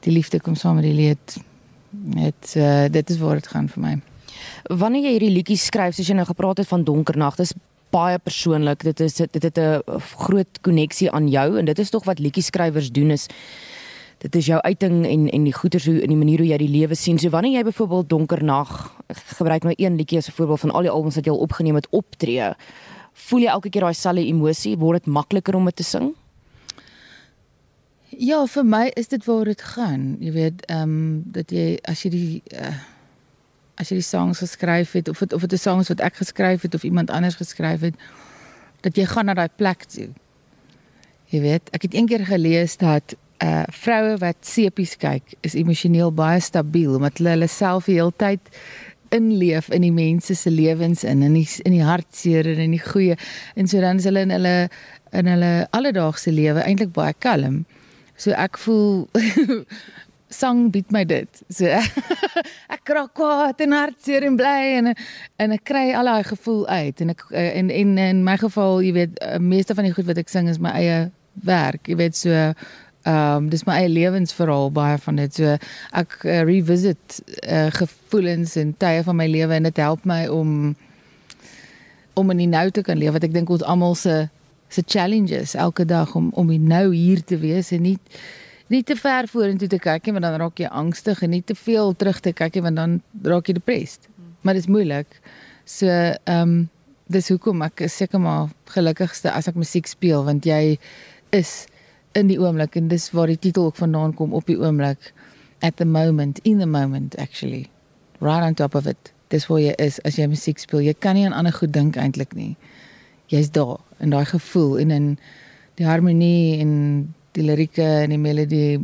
Die 0.00 0.12
liefde 0.12 0.40
kom 0.40 0.54
saam 0.54 0.74
met 0.74 0.84
die 0.84 0.94
leed. 0.94 1.36
Dit 1.90 2.54
uh, 2.56 2.84
dit 2.90 3.10
is 3.10 3.18
waar 3.18 3.34
dit 3.34 3.46
gaan 3.46 3.68
vir 3.68 3.82
my. 3.82 4.00
Wanneer 4.62 5.02
jy 5.02 5.10
hierdie 5.10 5.32
liedjies 5.32 5.64
skryf, 5.64 5.94
soos 5.94 6.06
jy 6.06 6.14
nou 6.14 6.26
gepraat 6.26 6.58
het 6.58 6.68
van 6.68 6.84
donker 6.84 7.16
nag, 7.16 7.36
dis 7.36 7.54
baie 7.90 8.18
persoonlik. 8.18 8.82
Dit 8.82 9.00
is 9.00 9.14
dit 9.14 9.42
het 9.42 9.58
'n 9.58 9.82
groot 9.98 10.60
koneksie 10.60 11.10
aan 11.10 11.28
jou 11.28 11.58
en 11.58 11.64
dit 11.64 11.78
is 11.78 11.90
tog 11.90 12.04
wat 12.04 12.18
liedjie 12.18 12.42
skrywers 12.42 12.90
doen 12.92 13.10
is 13.10 13.26
dit 14.18 14.36
is 14.36 14.46
jou 14.46 14.60
uiting 14.60 15.06
en 15.06 15.28
en 15.30 15.44
die 15.46 15.54
goeie 15.54 15.80
so 15.80 15.92
in 15.92 16.10
die 16.10 16.18
manier 16.18 16.42
hoe 16.42 16.48
jy 16.48 16.58
die 16.58 16.70
lewe 16.72 16.94
sien. 16.94 17.18
So 17.18 17.30
wanneer 17.30 17.60
jy 17.60 17.64
byvoorbeeld 17.70 18.08
donker 18.08 18.44
nag 18.44 18.72
gebruik 19.38 19.64
nou 19.64 19.74
een 19.76 19.96
liedjie 19.96 20.18
as 20.18 20.28
'n 20.28 20.36
voorbeeld 20.36 20.60
van 20.60 20.70
al 20.70 20.82
die 20.82 20.90
albums 20.90 21.14
wat 21.14 21.24
jy 21.24 21.32
al 21.32 21.44
opgeneem 21.46 21.74
het 21.74 21.88
optree, 21.90 22.54
voel 23.12 23.40
jy 23.40 23.46
elke 23.46 23.70
keer 23.70 23.82
daai 23.82 23.94
selfde 23.94 24.26
emosie, 24.26 24.76
word 24.78 25.04
dit 25.04 25.12
makliker 25.12 25.54
om 25.54 25.64
dit 25.64 25.76
te 25.76 25.82
sing? 25.82 26.14
Ja, 28.08 28.46
vir 28.46 28.64
my 28.64 28.90
is 28.96 29.08
dit 29.08 29.24
waar 29.24 29.44
dit 29.44 29.62
gaan. 29.62 30.16
Jy 30.20 30.32
weet, 30.32 30.66
ehm 30.66 30.82
um, 30.82 31.22
dat 31.26 31.50
jy 31.50 31.78
as 31.84 32.02
jy 32.02 32.10
die 32.10 32.42
uh, 32.52 32.74
as 33.76 33.88
jy 33.88 34.00
die 34.00 34.06
songs 34.06 34.38
geskryf 34.38 34.92
het 34.92 35.08
of 35.08 35.18
het, 35.18 35.32
of 35.32 35.40
dit 35.40 35.52
'n 35.52 35.56
songs 35.56 35.88
wat 35.88 36.00
ek 36.00 36.16
geskryf 36.16 36.62
het 36.62 36.74
of 36.74 36.82
iemand 36.82 37.10
anders 37.10 37.34
geskryf 37.34 37.80
het, 37.80 37.94
dat 38.80 38.96
jy 38.96 39.04
gaan 39.04 39.24
na 39.26 39.34
daai 39.34 39.50
plek 39.56 39.84
toe. 39.84 40.08
Jy 41.28 41.40
weet, 41.40 41.70
ek 41.70 41.82
het 41.82 41.94
eendag 41.94 42.26
gelees 42.26 42.76
dat 42.76 43.14
uh 43.44 43.64
vroue 43.70 44.16
wat 44.18 44.38
sepies 44.46 44.96
kyk, 44.98 45.36
is 45.46 45.54
emosioneel 45.54 46.10
baie 46.14 46.40
stabiel 46.42 46.96
omdat 46.98 47.20
hulle 47.20 47.36
hulle 47.36 47.50
self 47.50 47.86
die 47.86 47.98
hele 48.00 48.14
tyd 48.18 48.52
inleef 49.14 49.70
in 49.72 49.84
die 49.86 49.94
mense 49.94 50.34
se 50.36 50.50
lewens 50.50 51.04
in 51.04 51.22
in 51.22 51.36
die 51.38 51.46
in 51.64 51.76
die 51.76 51.84
hartseer 51.84 52.46
en 52.50 52.60
in 52.66 52.74
die 52.76 52.82
goeie 52.82 53.16
en 53.56 53.68
so 53.68 53.80
dan 53.80 54.02
is 54.02 54.08
hulle 54.08 54.24
in 54.26 54.34
hulle 54.34 54.56
in 55.16 55.30
hulle 55.30 55.52
alledaagse 55.76 56.32
lewe 56.34 56.64
eintlik 56.64 56.92
baie 56.96 57.14
kalm. 57.18 57.62
So 58.18 58.34
ek 58.36 58.58
voel 58.58 59.06
sang 60.40 60.68
bied 60.72 60.90
my 60.92 61.04
dit. 61.08 61.42
So 61.48 61.70
ek 62.74 62.82
kraak 62.88 63.14
kwaad 63.16 63.62
en 63.64 63.76
hartseer 63.76 64.26
en 64.28 64.36
bly 64.40 64.58
en 64.80 64.92
en 64.92 65.56
ek 65.56 65.64
kry 65.70 65.86
al 65.96 66.10
daai 66.10 66.26
gevoel 66.28 66.66
uit 66.68 67.04
en 67.04 67.14
ek 67.14 67.24
en 67.30 67.70
en 67.70 67.94
in 68.04 68.24
my 68.26 68.36
geval, 68.40 68.82
jy 68.84 68.92
weet, 68.96 69.22
meeste 69.40 69.76
van 69.78 69.88
die 69.88 69.94
goed 69.96 70.10
wat 70.10 70.20
ek 70.20 70.32
sing 70.32 70.50
is 70.50 70.60
my 70.60 70.74
eie 70.76 70.98
werk. 71.46 71.88
Jy 71.88 71.96
weet 72.02 72.18
so 72.18 72.34
ehm 73.08 73.44
um, 73.44 73.48
dis 73.48 73.64
my 73.64 73.78
eie 73.80 73.88
lewensverhaal 73.88 74.72
baie 74.74 74.98
van 75.00 75.16
dit. 75.16 75.34
So 75.34 75.54
ek 75.96 76.18
uh, 76.24 76.42
revisit 76.44 77.20
uh, 77.40 77.68
gevoelens 77.78 78.56
en 78.60 78.74
tye 78.76 79.04
van 79.06 79.16
my 79.16 79.28
lewe 79.30 79.56
en 79.56 79.68
dit 79.68 79.80
help 79.80 80.04
my 80.04 80.26
om 80.28 80.74
om 82.18 82.34
in 82.34 82.42
die 82.42 82.50
nou 82.50 82.66
te 82.74 82.82
kan 82.82 82.98
leef 82.98 83.14
wat 83.16 83.24
ek 83.24 83.32
dink 83.32 83.50
ons 83.54 83.64
almal 83.64 83.96
se 83.96 84.26
se 84.68 84.84
challenges 84.84 85.54
elke 85.54 85.86
dag 85.88 86.12
om 86.18 86.28
om 86.36 86.52
nou 86.60 86.92
hier 86.92 87.24
te 87.24 87.38
wees 87.40 87.72
en 87.72 87.86
nie 87.86 87.96
nie 88.68 88.82
te 88.84 88.96
ver 88.96 89.28
vorentoe 89.32 89.68
te 89.72 89.80
kyk 89.80 90.04
nie 90.06 90.16
want 90.18 90.26
dan 90.28 90.36
raak 90.42 90.60
jy 90.60 90.68
angstig 90.68 91.22
en 91.24 91.32
nie 91.32 91.42
te 91.42 91.56
veel 91.56 91.94
terug 91.96 92.20
te 92.20 92.34
kyk 92.36 92.58
nie 92.58 92.64
want 92.66 92.76
dan 92.76 92.98
raak 93.24 93.48
jy 93.48 93.56
depressed. 93.56 94.10
Maar 94.42 94.58
dit 94.58 94.66
is 94.66 94.72
moeilik. 94.72 95.20
So 95.64 95.88
ehm 95.88 96.42
um, 96.42 96.58
dis 97.08 97.30
hoekom 97.32 97.62
ek 97.64 97.86
seker 97.88 98.20
maar 98.20 98.50
gelukkigste 98.68 99.32
as 99.32 99.48
ek 99.48 99.56
musiek 99.56 99.86
speel 99.88 100.26
want 100.26 100.44
jy 100.44 100.76
is 101.32 101.64
in 102.18 102.30
die 102.30 102.38
oomblik 102.40 102.76
en 102.76 102.88
dis 102.88 103.10
waar 103.14 103.30
die 103.30 103.38
titel 103.38 103.70
ook 103.70 103.76
vandaan 103.76 104.14
kom 104.14 104.34
op 104.34 104.46
die 104.46 104.58
oomblik 104.58 105.12
at 105.62 105.76
the 105.76 105.84
moment 105.84 106.38
in 106.44 106.58
the 106.58 106.66
moment 106.66 107.16
actually 107.18 107.68
right 108.20 108.42
on 108.42 108.54
top 108.54 108.74
of 108.74 108.86
it. 108.86 109.12
Dis 109.28 109.46
waar 109.46 109.60
jy 109.60 109.74
is 109.78 110.00
as 110.04 110.18
jy 110.18 110.26
musiek 110.26 110.58
speel. 110.58 110.80
Jy 110.80 110.94
kan 110.98 111.14
nie 111.14 111.26
aan 111.26 111.36
ander 111.36 111.52
goed 111.52 111.72
dink 111.72 111.96
eintlik 111.96 112.34
nie 112.34 112.56
jy's 113.28 113.50
daar 113.52 113.76
in 114.00 114.10
daai 114.10 114.24
gevoel 114.24 114.78
en 114.82 114.90
in 114.90 115.08
die 115.78 115.86
harmonie 115.86 116.58
en 116.62 116.72
die 117.36 117.44
lirieke 117.44 117.86
en 118.04 118.14
die 118.14 118.20
melodie 118.20 118.78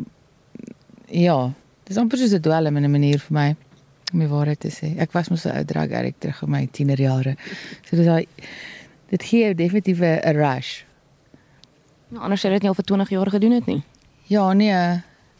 ja 1.08 1.38
dis 1.88 2.00
amper 2.00 2.20
soos 2.20 2.34
'n 2.34 2.44
dwelm 2.44 2.76
in 2.76 2.84
'n 2.84 2.90
manier 2.90 3.18
vir 3.18 3.34
my 3.34 3.56
om 4.12 4.18
my 4.18 4.28
waarheid 4.28 4.60
te 4.60 4.68
sê 4.68 4.94
ek 4.98 5.12
was 5.12 5.30
mos 5.30 5.46
'n 5.46 5.56
ou 5.56 5.64
drag 5.64 5.92
addict 5.92 6.20
terug 6.20 6.42
in 6.42 6.50
my 6.50 6.66
tienerjare 6.66 7.36
so 7.84 7.96
dis 7.96 8.06
daai 8.06 8.26
dit 9.10 9.22
gee 9.22 9.54
definitief 9.54 10.00
'n 10.00 10.36
rush. 10.36 10.84
Nou, 12.14 12.23
anders 12.23 12.44
sou 12.44 12.50
dit 12.54 12.62
nie 12.62 12.71
al 12.71 12.76
vir 12.78 12.87
20 12.87 13.09
jaar 13.11 13.28
gedoen 13.35 13.56
het 13.56 13.66
nie. 13.66 13.80
Ja, 14.30 14.44
nee. 14.54 14.75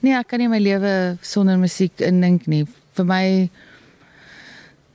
Nee, 0.03 0.15
ek 0.19 0.27
kan 0.33 0.41
nie 0.43 0.49
my 0.51 0.59
lewe 0.59 0.91
sonder 1.23 1.55
musiek 1.61 2.03
indink 2.03 2.49
nie. 2.51 2.65
Vir 2.99 3.07
my 3.07 3.23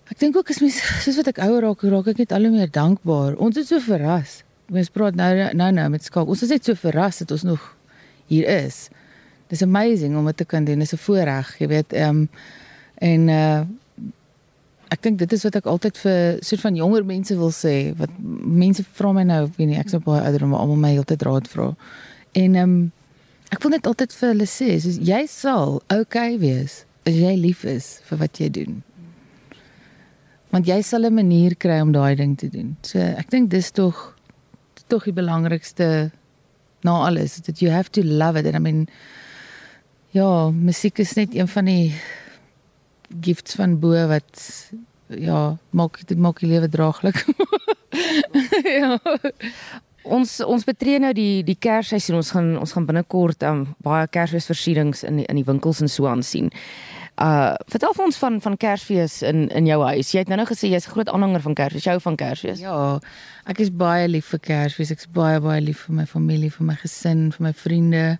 Ek 0.09 0.17
dink 0.17 0.35
ook 0.35 0.49
as 0.49 0.57
mens 0.59 0.79
soos 1.05 1.19
wat 1.21 1.29
ek 1.29 1.39
ouer 1.45 1.61
raak, 1.67 1.83
raak 1.85 2.07
ek 2.11 2.19
net 2.23 2.31
al 2.33 2.47
hoe 2.47 2.51
meer 2.55 2.71
dankbaar. 2.73 3.37
Ons 3.37 3.59
is 3.61 3.69
so 3.69 3.79
verras. 3.85 4.39
Mens 4.73 4.89
praat 4.91 5.15
nou 5.15 5.29
nou 5.55 5.69
nou 5.77 5.85
met 5.93 6.03
skaak. 6.03 6.27
Ons 6.27 6.43
is 6.43 6.51
net 6.51 6.65
so 6.65 6.75
verras 6.75 7.21
dat 7.21 7.31
ons 7.37 7.45
nog 7.47 7.67
hier 8.27 8.49
is. 8.49 8.87
Dis 9.53 9.63
amazing 9.63 10.17
om 10.17 10.27
dit 10.27 10.41
te 10.41 10.49
kan 10.49 10.65
doen. 10.65 10.81
Dis 10.83 10.93
'n 10.93 10.99
voorreg, 11.05 11.55
jy 11.61 11.67
weet. 11.67 11.93
Ehm 11.93 12.09
um, 12.09 12.29
en 12.99 13.29
uh 13.29 13.61
ek 14.93 15.01
dink 15.05 15.19
dit 15.21 15.33
is 15.33 15.43
wat 15.45 15.57
ek 15.59 15.67
altyd 15.69 15.97
vir 16.01 16.39
soort 16.45 16.63
van 16.65 16.77
jonger 16.79 17.05
mense 17.05 17.35
wil 17.37 17.51
sê. 17.53 17.93
Wat 17.99 18.13
mense 18.19 18.83
vra 18.97 19.13
my 19.13 19.25
nou, 19.27 19.43
weet 19.57 19.69
nie, 19.69 19.79
ek 19.79 19.91
sou 19.93 20.01
baie 20.03 20.21
ouer 20.25 20.45
maar 20.49 20.65
almal 20.65 20.81
my 20.81 20.93
heeltyd 20.95 21.25
raad 21.27 21.49
vra. 21.51 21.71
En 22.33 22.55
ehm 22.55 22.63
um, 22.63 22.79
ek 23.49 23.63
wil 23.63 23.73
net 23.73 23.87
altyd 23.89 24.13
vir 24.13 24.29
hulle 24.29 24.45
sê, 24.45 24.75
soos 24.77 24.99
jy 25.01 25.23
sal 25.25 25.79
okay 25.89 26.37
wees 26.37 26.83
as 27.09 27.15
jy 27.17 27.33
lief 27.33 27.63
is 27.65 27.97
vir 28.05 28.19
wat 28.21 28.37
jy 28.41 28.49
doen. 28.53 28.75
Want 30.53 30.69
jy 30.69 30.81
sal 30.85 31.05
'n 31.05 31.13
manier 31.13 31.55
kry 31.55 31.79
om 31.81 31.91
daai 31.91 32.15
ding 32.15 32.37
te 32.37 32.49
doen. 32.49 32.77
So 32.81 32.99
ek 32.99 33.29
dink 33.29 33.49
dis 33.49 33.71
tog 33.71 34.15
tog 34.89 35.05
die 35.05 35.13
belangrikste 35.13 36.11
na 36.83 37.05
alles 37.05 37.37
that 37.45 37.61
you 37.61 37.69
have 37.69 37.91
to 37.91 38.03
love 38.03 38.39
it 38.39 38.45
and 38.45 38.55
I 38.55 38.59
mean 38.59 38.87
ja, 40.11 40.49
musiek 40.49 40.99
is 40.99 41.13
net 41.13 41.35
een 41.35 41.47
van 41.47 41.65
die 41.65 41.93
gifts 43.21 43.55
van 43.59 43.79
bo 43.79 44.07
wat 44.09 44.43
ja, 45.07 45.57
maak 45.69 46.01
dit 46.07 46.17
maak 46.17 46.39
die 46.39 46.49
lewe 46.49 46.69
draaglik. 46.69 47.25
ja. 48.79 48.97
Ons 50.09 50.39
ons 50.45 50.63
betree 50.65 50.99
nou 51.01 51.11
die 51.13 51.43
die 51.45 51.57
Kersseisoen. 51.59 52.19
Ons 52.21 52.31
gaan 52.35 52.53
ons 52.61 52.73
gaan 52.75 52.87
binnekort 52.87 53.43
um, 53.49 53.65
baie 53.85 54.07
Kersfeesversierings 54.07 55.03
in 55.03 55.21
die, 55.21 55.27
in 55.29 55.41
die 55.41 55.47
winkels 55.47 55.81
en 55.83 55.91
so 55.91 56.07
aan 56.07 56.23
sien. 56.23 56.51
Uh 57.19 57.51
vertel 57.67 57.91
vir 57.97 58.05
ons 58.05 58.17
van 58.17 58.37
van 58.41 58.53
Kersfees 58.57 59.21
in 59.27 59.49
in 59.51 59.65
jou 59.67 59.79
huis. 59.83 60.11
Jy 60.13 60.21
het 60.23 60.29
nou 60.31 60.37
nou 60.39 60.47
gesê 60.47 60.69
jy's 60.71 60.87
'n 60.87 60.91
groot 60.91 61.09
aanhanger 61.09 61.41
van 61.41 61.53
Kersfees. 61.53 61.83
Jy 61.83 61.91
hou 61.91 62.01
van 62.01 62.15
Kersfees. 62.15 62.59
Ja. 62.59 62.99
Ek 63.45 63.59
is 63.59 63.71
baie 63.71 64.07
lief 64.07 64.25
vir 64.25 64.39
Kersfees. 64.39 64.91
Ek's 64.91 65.07
baie 65.11 65.39
baie 65.39 65.61
lief 65.61 65.79
vir 65.87 65.95
my 65.95 66.05
familie, 66.05 66.51
vir 66.51 66.65
my 66.65 66.75
gesin, 66.75 67.31
vir 67.31 67.43
my 67.43 67.53
vriende. 67.53 68.19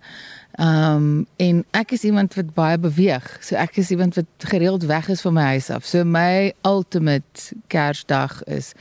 Um 0.58 1.26
en 1.36 1.64
ek 1.72 1.92
is 1.92 2.04
iemand 2.04 2.34
wat 2.34 2.54
baie 2.54 2.78
beweeg. 2.78 3.38
So 3.40 3.56
ek 3.56 3.78
is 3.78 3.90
iemand 3.90 4.14
wat 4.14 4.26
gereeld 4.38 4.82
weg 4.82 5.08
is 5.08 5.20
van 5.20 5.34
my 5.34 5.44
huis 5.44 5.70
af. 5.70 5.84
So 5.84 6.04
my 6.04 6.52
ultimate 6.64 7.54
Kersdag 7.68 8.42
is 8.46 8.74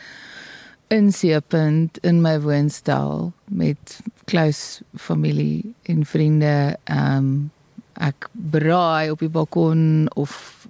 in 0.90 1.12
Seepunt 1.12 1.98
in 2.04 2.22
my 2.22 2.40
woonstel 2.40 3.32
met 3.46 4.00
close 4.26 4.82
familie 4.96 5.74
en 5.84 6.06
vriende. 6.06 6.78
Um 6.86 7.52
ek 8.00 8.30
braai 8.32 9.12
op 9.12 9.20
die 9.20 9.32
balkon 9.32 10.08
of 10.16 10.68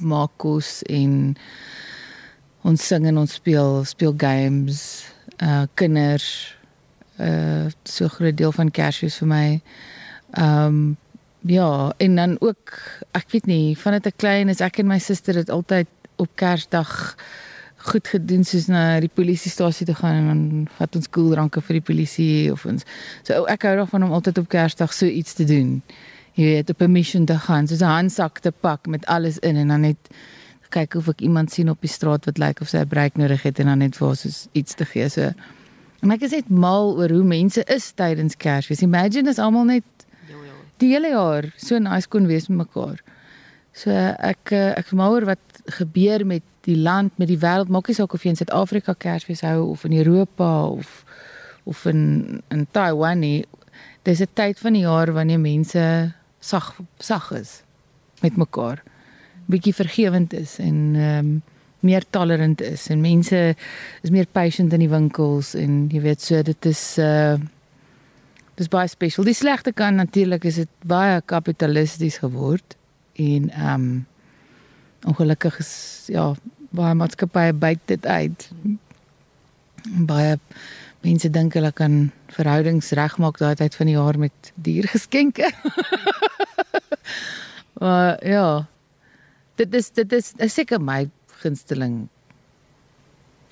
maak 0.00 0.32
kos 0.42 0.80
en 0.90 1.36
ons 2.66 2.86
sing 2.88 3.06
en 3.06 3.20
ons 3.22 3.38
speel 3.38 3.82
speel 3.88 4.14
games 4.18 5.04
uh 5.42 5.64
kinders 5.78 6.54
uh 7.20 7.68
so 7.84 8.04
'n 8.04 8.14
groot 8.16 8.36
deel 8.36 8.52
van 8.52 8.70
Kersfees 8.70 9.18
vir 9.20 9.28
my. 9.28 9.60
Um 10.38 10.96
ja, 11.44 11.92
en 11.98 12.16
dan 12.16 12.36
ook 12.40 12.78
ek 13.12 13.30
weet 13.30 13.46
nie, 13.46 13.76
vandat 13.76 14.06
ek 14.06 14.16
klein 14.16 14.48
is, 14.48 14.60
ek 14.60 14.78
en 14.78 14.86
my 14.86 14.98
suster 14.98 15.34
het 15.34 15.50
altyd 15.50 15.88
op 16.16 16.28
Kersdag 16.34 17.16
goed 17.76 18.06
gedoen 18.08 18.44
soos 18.44 18.68
na 18.70 19.00
die 19.00 19.10
polisiestasie 19.10 19.86
toe 19.86 19.94
gaan 19.94 20.14
en 20.14 20.26
dan 20.26 20.68
vat 20.78 20.96
ons 20.96 21.10
koeldranke 21.10 21.60
vir 21.60 21.80
die 21.80 21.86
polisie 21.90 22.52
of 22.52 22.64
ons. 22.66 22.84
So 23.26 23.44
ek 23.44 23.62
hou 23.62 23.76
daarvan 23.76 24.06
om 24.06 24.12
altyd 24.12 24.38
op 24.38 24.48
Kersdag 24.48 24.92
so 24.94 25.06
iets 25.06 25.34
te 25.34 25.44
doen 25.44 25.82
jy 26.34 26.44
weet 26.44 26.70
op 26.70 26.82
'n 26.82 26.92
mission 26.92 27.24
te 27.24 27.38
gaan, 27.38 27.66
soos 27.66 27.80
'n 27.80 27.94
handsak 27.98 28.38
te 28.38 28.50
pak 28.50 28.86
met 28.86 29.06
alles 29.06 29.38
in 29.38 29.56
en 29.56 29.68
dan 29.68 29.80
net 29.80 30.08
kyk 30.72 30.94
of 30.94 31.08
ek 31.12 31.20
iemand 31.20 31.52
sien 31.52 31.70
op 31.70 31.80
die 31.84 31.90
straat 31.90 32.24
wat 32.28 32.40
lyk 32.40 32.62
of 32.64 32.70
sy 32.72 32.82
'n 32.82 32.88
breek 32.88 33.16
nodig 33.16 33.42
het 33.42 33.58
en 33.58 33.66
dan 33.66 33.78
net 33.78 33.96
vir 33.96 34.08
ons 34.08 34.48
iets 34.52 34.74
te 34.74 34.84
gee. 34.84 35.08
So 35.08 35.32
en 36.02 36.10
ek 36.10 36.22
is 36.22 36.30
net 36.30 36.48
mal 36.50 36.96
oor 36.96 37.10
hoe 37.10 37.24
mense 37.24 37.62
is 37.64 37.92
tydens 37.92 38.36
Kersfees. 38.36 38.82
Imagine 38.82 39.28
as 39.28 39.38
almal 39.38 39.64
net 39.64 39.84
die 40.78 40.92
hele 40.94 41.08
jaar 41.08 41.52
so 41.56 41.78
nice 41.78 42.08
kon 42.08 42.26
wees 42.26 42.48
met 42.48 42.66
mekaar. 42.66 42.98
So 43.72 43.90
ek 43.90 44.52
ek 44.52 44.92
mal 44.92 45.12
oor 45.12 45.24
wat 45.24 45.62
gebeur 45.66 46.26
met 46.26 46.42
die 46.62 46.76
land, 46.76 47.12
met 47.18 47.28
die 47.28 47.38
wêreld. 47.38 47.68
Maak 47.68 47.88
nie 47.88 47.94
saak 47.94 48.14
of 48.14 48.22
jy 48.22 48.30
in 48.30 48.36
Suid-Afrika 48.36 48.94
Kersfees 48.94 49.42
hou 49.42 49.70
of 49.70 49.84
in 49.84 49.92
Europa 49.92 50.66
of 50.66 51.04
of 51.64 51.86
in 51.86 52.42
in 52.50 52.66
Taiwan 52.70 53.20
nie. 53.20 53.44
Dis 54.02 54.20
'n 54.20 54.28
tyd 54.34 54.58
van 54.58 54.72
die 54.72 54.82
jaar 54.82 55.12
wanneer 55.12 55.40
mense 55.40 56.14
sag 56.42 56.74
sag 56.98 57.30
is 57.38 57.62
met 58.22 58.36
mekaar. 58.36 58.82
Bietjie 59.50 59.74
vergewend 59.74 60.34
is 60.36 60.58
en 60.58 60.84
ehm 60.98 61.18
um, 61.18 61.40
meer 61.82 62.04
tolerant 62.14 62.60
is 62.62 62.84
en 62.94 63.00
mense 63.02 63.38
is 64.02 64.10
meer 64.14 64.26
patient 64.30 64.70
in 64.72 64.84
die 64.84 64.90
winkels 64.90 65.48
en 65.58 65.88
jy 65.90 66.02
weet 66.04 66.22
so 66.22 66.38
dit 66.46 66.70
is 66.70 66.82
uh 67.02 67.34
dis 68.60 68.68
baie 68.68 68.86
spesiaal. 68.86 69.26
Die 69.26 69.34
slegte 69.34 69.72
kant 69.74 69.98
natuurlik 69.98 70.44
is 70.46 70.60
dit 70.60 70.70
baie 70.86 71.18
kapitalisties 71.26 72.20
geword 72.22 72.76
en 73.18 73.50
ehm 73.50 73.74
um, 73.74 73.92
ongelukkig 75.10 75.58
is 75.58 75.72
ja 76.14 76.28
baie 76.70 76.94
maatskappye 76.94 77.52
byt 77.58 77.80
dit 77.90 78.06
uit. 78.06 78.48
Baie 80.06 80.36
mense 81.02 81.30
dink 81.30 81.54
hulle 81.54 81.72
kan 81.72 82.12
verhoudings 82.36 82.92
regmaak 82.98 83.38
daai 83.38 83.56
tyd 83.58 83.74
van 83.74 83.86
die 83.86 83.96
jaar 83.96 84.18
met 84.18 84.52
diergeskenke. 84.56 85.50
Maar 87.82 88.26
ja. 88.26 88.66
Dit 89.58 89.74
is 89.74 89.90
dit 89.90 90.12
is 90.12 90.54
seker 90.54 90.78
my 90.80 91.10
gunsteling 91.42 92.06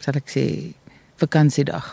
sal 0.00 0.16
ek 0.16 0.30
sê 0.32 0.44
vakansiedag. 1.20 1.88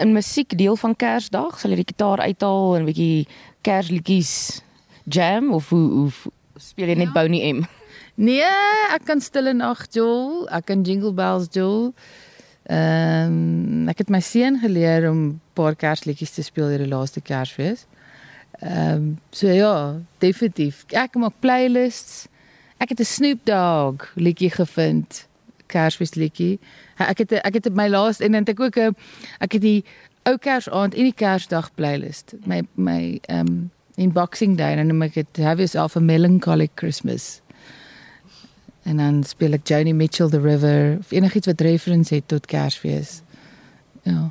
In 0.00 0.14
musiek 0.14 0.54
deel 0.58 0.78
van 0.80 0.94
Kersdag 0.96 1.58
sal 1.60 1.74
jy 1.74 1.82
die 1.82 1.90
gitaar 1.90 2.22
uithaal 2.24 2.78
en 2.78 2.82
'n 2.82 2.88
bietjie 2.88 3.26
Kersliedjies 3.66 4.62
jam 5.04 5.52
of 5.52 5.68
hoe, 5.68 5.88
hoe 5.90 6.12
speel 6.56 6.88
jy 6.88 6.98
net 7.02 7.12
ja. 7.12 7.16
Bonnie 7.18 7.52
M? 7.52 7.66
Nee, 8.14 8.48
ek 8.94 9.04
kan 9.04 9.20
stille 9.20 9.52
nag 9.52 9.86
Joel, 9.90 10.48
ek 10.50 10.66
kan 10.70 10.82
Jingle 10.82 11.12
Bells 11.12 11.48
Joel. 11.52 11.92
Ehm 12.68 13.32
um, 13.32 13.88
ek 13.88 14.02
het 14.04 14.10
my 14.12 14.20
seun 14.20 14.58
geleer 14.60 15.08
om 15.10 15.18
'n 15.18 15.40
paar 15.56 15.74
Kersliedjies 15.74 16.34
te 16.36 16.42
speel 16.42 16.68
hierdie 16.68 16.88
laaste 16.88 17.20
Kersfees. 17.20 17.86
Ehm 18.60 18.94
um, 18.94 19.18
so 19.30 19.48
ja, 19.48 20.00
definitief. 20.18 20.84
Ek 20.92 21.14
maak 21.14 21.40
playlists. 21.40 22.26
Ek 22.78 22.88
het 22.88 23.00
'n 23.00 23.04
Snoop 23.04 23.40
Dogg 23.44 24.12
liedjie 24.14 24.50
gevind. 24.50 25.26
Kersfees 25.66 26.14
liedjie. 26.14 26.58
Ek 26.98 27.18
het 27.18 27.32
ek 27.32 27.54
het 27.54 27.74
my 27.74 27.88
laaste 27.88 28.24
en 28.24 28.32
dan 28.32 28.40
het 28.40 28.48
ek 28.48 28.60
ook 28.60 28.76
'n 28.76 28.96
ek 29.40 29.52
het 29.52 29.62
die 29.62 29.84
ou 30.22 30.36
Kersaand 30.36 30.94
en 30.94 31.02
die 31.02 31.14
Kersdag 31.16 31.74
playlist. 31.74 32.34
My 32.44 32.62
my 32.74 33.18
ehm 33.28 33.46
um, 33.48 33.70
in 33.96 34.12
Boxing 34.12 34.56
Day 34.56 34.70
en 34.70 34.76
dan 34.76 34.86
noem 34.86 35.02
ek 35.02 35.14
dit 35.14 35.36
Have 35.36 35.58
Yourself 35.58 35.96
a 35.96 36.00
Melancholic 36.00 36.70
Christmas. 36.74 37.40
En 38.88 38.96
dan 38.96 39.22
speel 39.24 39.52
ek 39.58 39.68
Joni 39.68 39.92
Mitchell 39.92 40.30
The 40.32 40.40
River 40.40 40.96
of 40.98 41.10
enigiets 41.12 41.50
wat 41.50 41.60
reference 41.60 42.14
het 42.14 42.28
tot 42.28 42.46
Kersfees. 42.48 43.20
Ja. 44.02 44.30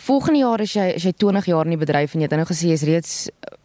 Volgende 0.00 0.38
jaar 0.38 0.62
as 0.64 0.72
jy 0.72 0.86
as 0.96 1.04
jy 1.04 1.12
20 1.12 1.48
jaar 1.50 1.68
in 1.68 1.74
die 1.76 1.80
bedryf 1.80 2.14
en 2.14 2.22
jy 2.22 2.28
het 2.30 2.38
nou 2.40 2.46
gesê 2.48 2.70
jy's 2.70 2.86
reeds 2.88 3.12
uh, 3.28 3.56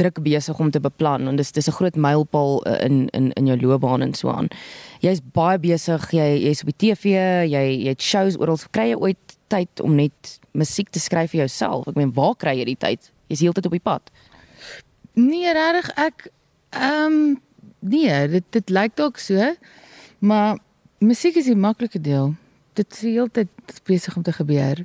druk 0.00 0.18
besig 0.24 0.58
om 0.58 0.72
te 0.72 0.80
beplan 0.82 1.28
en 1.28 1.38
dis 1.38 1.52
dis 1.52 1.68
'n 1.68 1.76
groot 1.76 1.96
mylpaal 1.96 2.66
uh, 2.66 2.80
in 2.84 3.08
in 3.14 3.30
in 3.32 3.46
jou 3.46 3.58
loopbaan 3.60 4.02
en 4.02 4.14
so 4.14 4.30
aan. 4.30 4.48
Jy's 5.00 5.20
baie 5.32 5.58
besig, 5.58 6.10
jy 6.10 6.28
jy's 6.48 6.62
op 6.62 6.72
die 6.74 6.80
TV, 6.88 7.04
jy 7.46 7.64
jy 7.84 7.88
het 7.88 8.02
shows 8.02 8.38
oral. 8.38 8.58
Kry 8.70 8.90
jy 8.90 8.96
ooit 8.98 9.38
tyd 9.48 9.80
om 9.80 9.94
net 9.94 10.40
musiek 10.52 10.90
te 10.90 10.98
skryf 10.98 11.30
vir 11.30 11.46
jouself? 11.46 11.86
Ek 11.86 11.94
meen, 11.94 12.14
waar 12.14 12.34
kry 12.34 12.58
jy 12.58 12.64
die 12.64 12.76
tyd? 12.76 13.12
Jy's 13.28 13.40
heeltyd 13.40 13.66
op 13.66 13.72
die 13.72 13.86
pad. 13.86 14.10
Nee, 15.14 15.52
regtig 15.52 15.90
ek 15.96 16.32
ehm 16.70 17.06
um, 17.06 17.40
nee, 17.80 18.28
dit 18.28 18.44
dit 18.50 18.70
lyk 18.70 18.96
dalk 18.96 19.18
so, 19.18 19.54
maar 20.18 20.58
musiek 20.98 21.36
is 21.36 21.48
die 21.48 21.56
maklike 21.56 22.00
deel. 22.00 22.34
Dit 22.78 22.92
is 22.92 23.00
heeltyd 23.00 23.80
besig 23.84 24.16
om 24.16 24.22
te 24.22 24.32
gebeur 24.32 24.84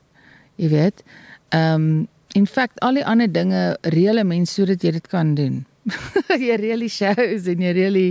jy 0.56 0.70
weet. 0.70 1.04
Ehm 1.50 1.74
um, 1.74 2.08
in 2.36 2.44
feite 2.48 2.82
al 2.84 2.98
die 3.00 3.06
ander 3.08 3.32
dinge 3.32 3.78
reële 3.94 4.26
mens 4.28 4.54
sodat 4.54 4.84
jy 4.84 4.92
dit 4.92 5.06
kan 5.08 5.36
doen. 5.36 5.62
jy 6.48 6.58
really 6.60 6.90
shows 6.92 7.48
en 7.48 7.62
jy 7.64 7.72
really 7.78 8.10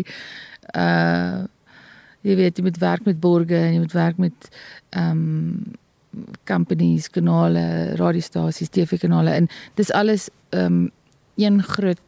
uh 0.72 1.44
jy 2.24 2.38
weet 2.38 2.56
jy 2.56 2.64
moet 2.64 2.78
werk 2.80 3.04
met 3.04 3.18
borge 3.20 3.58
en 3.58 3.74
jy 3.74 3.80
moet 3.82 3.96
werk 3.96 4.20
met 4.22 4.48
ehm 4.96 5.10
um, 5.10 5.72
companies, 6.46 7.08
kanale, 7.10 7.96
radiostasies, 7.98 8.70
TV-kanale 8.70 9.34
en 9.34 9.48
dis 9.76 9.92
alles 9.92 10.30
ehm 10.50 10.84
um, 10.84 10.90
een 11.36 11.62
groot 11.66 12.00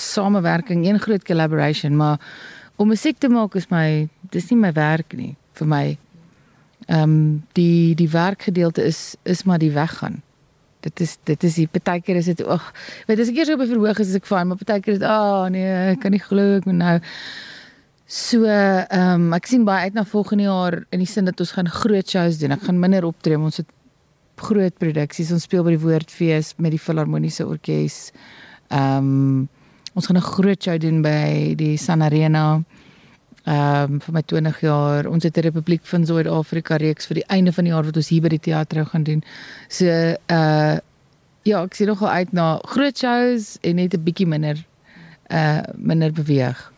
samewerking, 0.00 0.86
een 0.86 1.00
groot 1.00 1.24
collaboration, 1.24 1.96
maar 1.96 2.20
om 2.76 2.88
musiek 2.88 3.18
te 3.18 3.28
maak 3.28 3.54
is 3.54 3.68
my 3.70 4.08
dis 4.32 4.48
nie 4.50 4.58
my 4.60 4.72
werk 4.72 5.12
nie 5.16 5.34
vir 5.60 5.68
my. 5.68 5.84
Ehm 6.88 7.02
um, 7.02 7.42
die 7.52 7.94
die 7.94 8.08
werkgedeelte 8.10 8.82
is 8.82 9.16
is 9.22 9.44
maar 9.44 9.58
die 9.58 9.72
weggaan. 9.72 10.22
Dit 10.80 11.00
is 11.00 11.18
dit 11.24 11.44
is 11.44 11.54
die 11.60 11.68
partykeer 11.68 12.16
is 12.16 12.30
dit 12.32 12.40
ag 12.46 12.72
weet 13.06 13.20
as 13.20 13.28
ek 13.28 13.36
eers 13.36 13.52
op 13.52 13.60
'n 13.60 13.68
verhoog 13.68 13.98
is 14.00 14.08
as 14.08 14.16
ek 14.16 14.26
van 14.26 14.48
maar 14.48 14.56
partykeer 14.56 14.94
is 14.94 15.02
ag 15.02 15.44
oh, 15.44 15.46
nee 15.52 15.92
ek 15.92 16.00
kan 16.00 16.10
nie 16.10 16.24
glo 16.24 16.56
ek 16.56 16.64
moet 16.64 16.80
nou 16.80 16.98
so 18.10 18.42
ehm 18.44 18.88
um, 18.90 19.32
ek 19.36 19.46
sien 19.46 19.64
baie 19.64 19.86
uit 19.86 19.94
na 19.94 20.04
volgende 20.04 20.48
jaar 20.48 20.80
in 20.90 20.98
die 20.98 21.06
sin 21.06 21.28
dat 21.28 21.40
ons 21.40 21.52
gaan 21.52 21.68
groot 21.68 22.08
shows 22.08 22.40
doen. 22.40 22.50
Ek 22.50 22.64
gaan 22.66 22.80
minder 22.80 23.04
optree. 23.04 23.38
Ons 23.38 23.60
het 23.62 23.68
groot 24.40 24.74
produksies. 24.82 25.30
Ons 25.30 25.46
speel 25.46 25.62
by 25.62 25.76
die 25.76 25.84
Woordfees 25.84 26.54
met 26.58 26.74
die 26.74 26.82
Filharmoniese 26.82 27.46
Orkees. 27.46 28.10
Ehm 28.68 29.14
um, 29.14 29.48
ons 29.94 30.06
gaan 30.06 30.16
'n 30.16 30.30
groot 30.34 30.62
show 30.62 30.78
doen 30.78 31.02
by 31.02 31.54
die 31.56 31.76
San 31.76 32.02
Arena 32.02 32.62
ehm 33.44 33.92
um, 33.92 34.00
vir 34.00 34.12
my 34.12 34.22
20 34.22 34.60
jaar. 34.60 35.06
Ons 35.06 35.24
het 35.24 35.36
'n 35.36 35.40
Republiek 35.40 35.80
van 35.84 36.06
Suid-Afrika 36.06 36.76
reeks 36.76 37.06
vir 37.06 37.14
die 37.14 37.26
einde 37.26 37.52
van 37.52 37.64
die 37.64 37.72
jaar 37.72 37.84
wat 37.84 37.96
ons 37.96 38.08
hier 38.08 38.22
by 38.22 38.28
die 38.28 38.38
teater 38.38 38.86
gaan 38.86 39.02
doen. 39.02 39.22
So 39.68 39.86
uh 39.86 40.78
ja, 41.42 41.62
ek 41.62 41.74
sien 41.74 41.86
nogal 41.86 42.08
uit 42.08 42.32
na 42.32 42.60
groot 42.62 42.98
shows 42.98 43.58
en 43.60 43.76
net 43.76 43.94
'n 43.94 44.04
bietjie 44.04 44.26
minder 44.26 44.56
uh 45.30 45.62
minder 45.76 46.12
beweeg. 46.12 46.72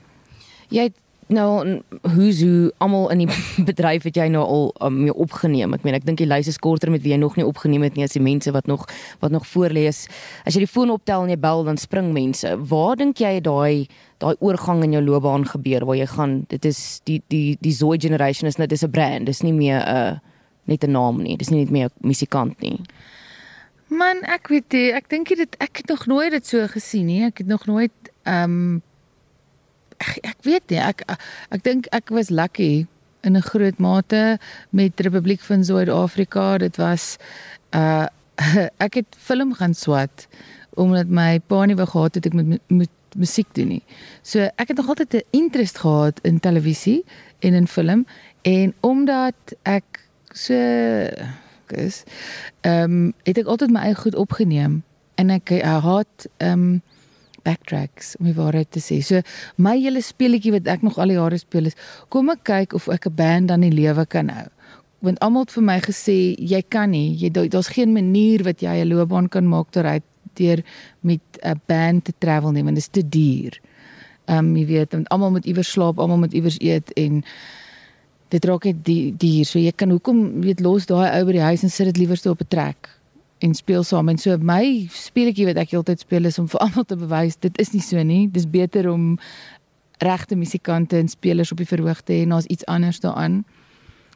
Jy 0.68 0.82
het 0.82 1.01
nou 1.32 1.80
hoe 2.14 2.32
so 2.32 2.70
almal 2.78 3.10
in 3.10 3.24
die 3.24 3.30
bedryf 3.70 4.06
het 4.08 4.16
jy 4.16 4.28
nou 4.28 4.44
al 4.44 4.64
um, 4.86 5.02
mee 5.04 5.14
opgeneem. 5.14 5.74
Ek 5.74 5.84
meen 5.84 5.98
ek 5.98 6.06
dink 6.06 6.18
die 6.18 6.28
lys 6.28 6.48
is 6.48 6.60
korter 6.62 6.90
met 6.90 7.02
wie 7.02 7.12
jy 7.12 7.18
nog 7.20 7.36
nie 7.36 7.46
opgeneem 7.46 7.82
het 7.82 7.96
nie 7.96 8.04
as 8.04 8.16
die 8.16 8.22
mense 8.22 8.52
wat 8.52 8.66
nog 8.70 8.86
wat 9.20 9.34
nog 9.34 9.46
voorlees. 9.46 10.06
As 10.46 10.54
jy 10.54 10.64
die 10.64 10.70
foon 10.70 10.90
optel 10.90 11.24
en 11.24 11.32
jy 11.34 11.38
bel 11.40 11.64
dan 11.64 11.80
spring 11.80 12.12
mense. 12.12 12.56
Waar 12.70 12.96
dink 12.96 13.20
jy 13.22 13.40
daai 13.40 13.88
daai 14.22 14.36
oorgang 14.40 14.82
in 14.86 14.94
jou 14.96 15.02
loopbaan 15.02 15.46
gebeur 15.48 15.86
waar 15.88 15.98
jy 15.98 16.08
gaan 16.10 16.36
dit 16.52 16.68
is 16.68 17.00
die 17.08 17.20
die 17.32 17.56
die 17.60 17.74
Zoe 17.74 17.98
generation 18.00 18.48
is 18.48 18.58
net 18.60 18.70
dis 18.70 18.84
'n 18.84 18.90
brand 18.90 19.26
dis 19.26 19.42
nie 19.42 19.52
meer 19.52 19.80
'n 19.80 19.96
uh, 19.96 20.18
net 20.64 20.84
'n 20.84 20.92
naam 20.92 21.22
nie 21.22 21.36
dis 21.36 21.50
nie 21.50 21.64
net 21.64 21.70
meer 21.70 21.88
'n 21.88 22.06
musikant 22.08 22.60
nie 22.60 22.78
man 23.88 24.22
ek 24.22 24.48
weet 24.48 24.72
jy 24.72 24.92
ek 24.94 25.08
dink 25.08 25.28
dit 25.28 25.56
ek 25.58 25.82
het 25.82 25.88
nog 25.88 26.06
nooit 26.06 26.30
dit 26.30 26.46
so 26.46 26.66
gesien 26.66 27.06
nie 27.06 27.24
ek 27.24 27.38
het 27.38 27.46
nog 27.46 27.66
nooit 27.66 27.92
ehm 28.24 28.50
um, 28.50 28.82
ek, 30.02 30.18
ek 30.22 30.38
weet 30.46 30.72
nie 30.72 30.80
ek 30.82 31.04
ek 31.50 31.62
dink 31.66 31.88
ek 31.92 32.10
was 32.14 32.30
lucky 32.30 32.86
in 33.22 33.36
'n 33.36 33.48
groot 33.50 33.78
mate 33.78 34.38
met 34.70 35.00
Republiek 35.00 35.40
van 35.40 35.64
Suid-Afrika 35.64 36.58
dit 36.58 36.76
was 36.76 37.16
uh 37.74 38.06
ek 38.86 38.94
het 38.94 39.10
film 39.18 39.54
gaan 39.54 39.74
swat 39.74 40.26
omdat 40.74 41.08
my 41.08 41.38
pa 41.46 41.64
nie 41.64 41.76
wou 41.76 41.86
gehad 41.86 42.14
het 42.14 42.26
ek 42.26 42.34
moet 42.34 42.60
moet 42.68 42.90
musiek 43.16 43.48
doen 43.52 43.68
nie. 43.68 43.82
So 44.22 44.40
ek 44.56 44.72
het 44.72 44.76
nog 44.76 44.88
altyd 44.88 45.14
'n 45.14 45.28
interest 45.30 45.78
gehad 45.78 46.20
in 46.22 46.40
televisie 46.40 47.04
en 47.38 47.54
in 47.54 47.66
film 47.66 48.06
en 48.42 48.74
omdat 48.80 49.36
ek 49.62 50.08
so 50.32 50.54
is 51.66 52.02
ehm 52.60 52.82
um, 52.82 53.12
het 53.22 53.38
ek 53.38 53.46
altyd 53.46 53.70
my 53.70 53.80
eie 53.80 53.94
goed 53.94 54.14
opgeneem 54.14 54.82
en 55.14 55.30
ek 55.30 55.50
uh, 55.50 55.84
haat 55.84 56.26
ehm 56.36 56.52
um, 56.52 56.82
backtracks 57.42 58.16
om 58.18 58.26
die 58.26 58.36
waarheid 58.36 58.70
te 58.70 58.80
sê. 58.80 59.00
So 59.02 59.20
my 59.56 59.76
hele 59.78 60.02
speletjie 60.02 60.52
wat 60.52 60.66
ek 60.66 60.82
nog 60.82 60.98
al 60.98 61.12
die 61.12 61.18
jare 61.18 61.38
speel 61.38 61.70
is 61.70 61.78
kom 62.08 62.30
ek 62.30 62.44
kyk 62.44 62.74
of 62.78 62.88
ek 62.88 63.06
'n 63.06 63.14
band 63.14 63.48
dan 63.48 63.60
die 63.60 63.70
lewe 63.70 64.06
kan 64.06 64.28
hou. 64.28 64.48
Want 65.02 65.18
almal 65.20 65.42
het 65.42 65.50
vir 65.50 65.62
my 65.62 65.80
gesê 65.80 66.34
jy 66.38 66.62
kan 66.62 66.90
nie, 66.90 67.16
jy 67.16 67.30
daar's 67.30 67.68
geen 67.68 67.92
manier 67.92 68.42
wat 68.44 68.60
jy 68.60 68.82
'n 68.82 68.88
loopbaan 68.88 69.28
kan 69.28 69.46
maak 69.46 69.72
deur 69.72 70.00
deur 70.34 70.62
met 71.00 71.20
'n 71.42 71.60
band 71.66 72.04
te 72.04 72.12
travel 72.18 72.52
nie 72.52 72.64
want 72.64 72.76
dit 72.76 72.84
is 72.84 72.88
te 72.88 73.08
duur. 73.08 73.60
Ehm 74.26 74.38
um, 74.38 74.56
jy 74.56 74.66
weet, 74.66 74.92
want 74.92 75.08
almal 75.08 75.30
moet 75.30 75.44
iewers 75.44 75.70
slaap, 75.70 75.98
almal 75.98 76.18
moet 76.18 76.32
iewers 76.32 76.58
eet 76.60 76.92
en 76.92 77.24
dit 78.28 78.44
raak 78.44 78.64
net 78.64 78.84
duur. 79.18 79.44
So 79.44 79.58
jy 79.58 79.72
kan 79.72 79.90
hoekom 79.90 80.40
weet 80.40 80.60
los 80.60 80.86
daai 80.86 81.18
ou 81.18 81.24
by 81.24 81.32
die 81.32 81.40
huis 81.40 81.62
en 81.62 81.70
sit 81.70 81.86
dit 81.86 81.96
liewerste 81.96 82.30
op 82.30 82.40
'n 82.40 82.48
trek 82.48 83.01
en 83.42 83.54
speel 83.54 83.82
saam 83.82 84.08
en 84.08 84.18
so 84.20 84.36
my 84.38 84.86
speletjie 84.94 85.48
wat 85.48 85.58
ek 85.58 85.72
heeltyd 85.74 86.04
speel 86.04 86.28
is 86.30 86.38
om 86.38 86.46
vir 86.50 86.62
almal 86.64 86.86
te 86.86 86.98
bewys 86.98 87.38
dit 87.42 87.58
is 87.62 87.72
nie 87.74 87.82
so 87.82 88.02
nie. 88.06 88.26
Dis 88.30 88.46
beter 88.46 88.88
om 88.90 89.16
regte 90.02 90.38
musikante 90.38 90.98
en 90.98 91.10
spelers 91.10 91.52
op 91.54 91.60
die 91.62 91.68
verhoog 91.68 92.02
te 92.02 92.14
hê 92.14 92.22
en 92.26 92.34
daar's 92.34 92.50
iets 92.50 92.66
anders 92.70 93.00
daaraan. 93.02 93.42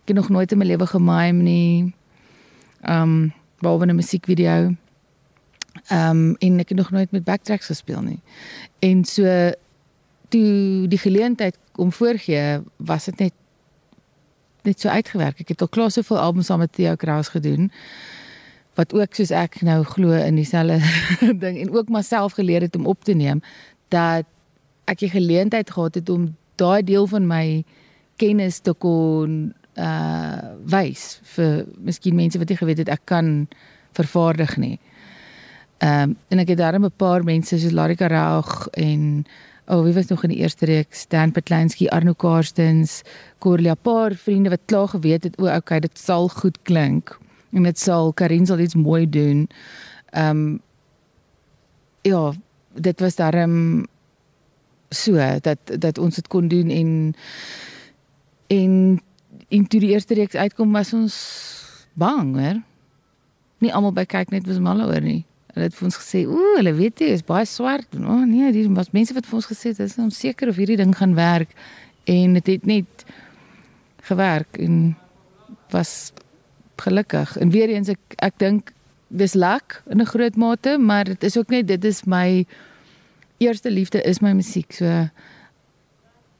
Ek 0.02 0.12
het 0.12 0.18
nog 0.18 0.30
nooit 0.34 0.52
in 0.54 0.62
my 0.62 0.68
lewe 0.68 0.86
gemime 0.86 1.42
nie. 1.42 1.94
Ehm 2.86 3.02
um, 3.02 3.32
behalwe 3.62 3.86
'n 3.86 3.96
musiekvideo. 3.96 4.74
Ehm 5.88 6.10
um, 6.10 6.36
en 6.38 6.60
ek 6.60 6.68
het 6.68 6.78
nog 6.78 6.90
nooit 6.90 7.10
met 7.10 7.24
backtracks 7.24 7.66
gespeel 7.66 8.02
nie. 8.02 8.20
En 8.78 9.04
so 9.04 9.50
toe 10.28 10.86
die 10.88 10.98
geleentheid 10.98 11.58
om 11.76 11.92
voorgee, 11.92 12.62
was 12.76 13.04
dit 13.04 13.18
net 13.18 13.32
net 14.62 14.80
so 14.80 14.88
uitgewerk. 14.88 15.40
Ek 15.40 15.48
het 15.48 15.60
al 15.60 15.68
klaar 15.68 15.90
soveel 15.90 16.18
albums 16.18 16.46
saam 16.46 16.58
met 16.58 16.72
Theo 16.72 16.94
Kraus 16.94 17.28
gedoen 17.28 17.70
wat 18.76 18.92
ook 18.94 19.14
soos 19.16 19.32
ek 19.32 19.60
nou 19.64 19.82
glo 19.88 20.12
in 20.12 20.36
dieselfde 20.36 20.80
ding 21.44 21.58
en 21.60 21.72
ook 21.72 21.88
myself 21.92 22.36
geleer 22.36 22.66
het 22.66 22.76
om 22.76 22.86
op 22.86 23.04
te 23.04 23.16
neem 23.16 23.42
dat 23.88 24.28
ek 24.86 25.00
die 25.02 25.10
geleentheid 25.10 25.70
gehad 25.70 25.94
het 25.98 26.08
om 26.12 26.34
daai 26.60 26.82
deel 26.84 27.06
van 27.06 27.26
my 27.28 27.64
kennis 28.20 28.60
te 28.64 28.72
kon 28.72 29.54
uh 29.76 30.56
wys 30.72 31.18
vir 31.36 31.66
miskien 31.84 32.16
mense 32.16 32.38
wat 32.40 32.48
nie 32.48 32.60
geweet 32.60 32.78
het 32.80 32.92
ek 32.92 33.02
kan 33.04 33.48
vervaardig 33.96 34.56
nie. 34.56 34.78
Ehm 35.84 36.12
um, 36.12 36.16
en 36.32 36.40
ek 36.40 36.54
het 36.54 36.58
daar 36.58 36.78
'n 36.78 36.90
paar 36.96 37.24
mense 37.24 37.58
soos 37.58 37.72
Larika 37.72 38.06
Raug 38.08 38.68
en 38.72 39.26
oh 39.66 39.82
wie 39.82 39.92
was 39.92 40.06
nog 40.06 40.22
in 40.22 40.30
die 40.30 40.38
eerste 40.38 40.64
reeks 40.64 41.06
Dan 41.08 41.32
Petlansky, 41.32 41.86
Arno 41.88 42.12
Karstens, 42.12 43.02
Corlia 43.38 43.74
paar 43.74 44.14
vriende 44.14 44.50
wat 44.50 44.60
klaar 44.64 44.88
geweet 44.88 45.24
het 45.24 45.38
o, 45.38 45.46
okay, 45.46 45.80
dit 45.80 45.98
sal 45.98 46.28
goed 46.28 46.58
klink 46.62 47.18
en 47.52 47.62
dit 47.62 47.78
sal 47.78 48.12
Karin 48.12 48.46
sal 48.46 48.58
iets 48.58 48.74
mooi 48.74 49.08
doen. 49.08 49.48
Ehm 50.10 50.30
um, 50.30 50.60
ja, 52.06 52.32
dit 52.74 53.00
was 53.00 53.14
daarom 53.14 53.86
so 54.88 55.18
dat 55.40 55.58
dat 55.78 55.98
ons 55.98 56.14
dit 56.14 56.28
kon 56.28 56.48
doen 56.48 56.70
en 56.70 57.14
en 58.46 59.00
in 59.48 59.64
die 59.68 59.88
eerste 59.90 60.14
reeks 60.14 60.34
uitkom 60.34 60.72
was 60.72 60.92
ons 60.92 61.16
bang, 61.94 62.34
hoor. 62.36 62.60
Nie 63.58 63.72
almal 63.74 63.94
by 63.96 64.04
kyk 64.04 64.30
net 64.30 64.46
was 64.46 64.60
mal 64.62 64.82
oor 64.84 65.02
nie. 65.02 65.24
Hulle 65.54 65.70
het 65.70 65.74
vir 65.74 65.86
ons 65.88 65.98
gesê, 65.98 66.26
"Ooh, 66.26 66.56
hulle 66.56 66.74
weet 66.74 67.00
jy 67.00 67.06
is 67.06 67.24
baie 67.24 67.46
swart." 67.46 67.86
O 67.96 68.04
oh, 68.04 68.24
nee, 68.24 68.52
dis 68.52 68.66
was 68.68 68.92
mense 68.92 69.14
wat 69.14 69.26
vir 69.26 69.34
ons 69.34 69.46
gesê 69.46 69.72
het, 69.72 69.80
"Is 69.80 69.98
ons 69.98 70.18
seker 70.18 70.48
of 70.48 70.56
hierdie 70.56 70.76
ding 70.76 70.96
gaan 70.96 71.14
werk?" 71.14 71.48
En 72.04 72.32
dit 72.32 72.46
het 72.46 72.66
net 72.66 73.04
gewerk 74.02 74.58
en 74.58 74.96
was 75.70 76.12
gelukkig. 76.82 77.36
En 77.36 77.50
weer 77.50 77.68
eens 77.68 77.88
ek 77.88 78.16
ek 78.16 78.38
dink 78.38 78.72
dis 79.08 79.34
luck 79.34 79.82
in 79.86 80.00
'n 80.00 80.06
groot 80.06 80.36
mate, 80.36 80.78
maar 80.78 81.04
dit 81.04 81.22
is 81.22 81.36
ook 81.36 81.48
net 81.48 81.66
dit 81.68 81.84
is 81.84 82.04
my 82.04 82.46
eerste 83.38 83.70
liefde 83.70 84.02
is 84.02 84.20
my 84.20 84.32
musiek. 84.32 84.72
So 84.72 85.08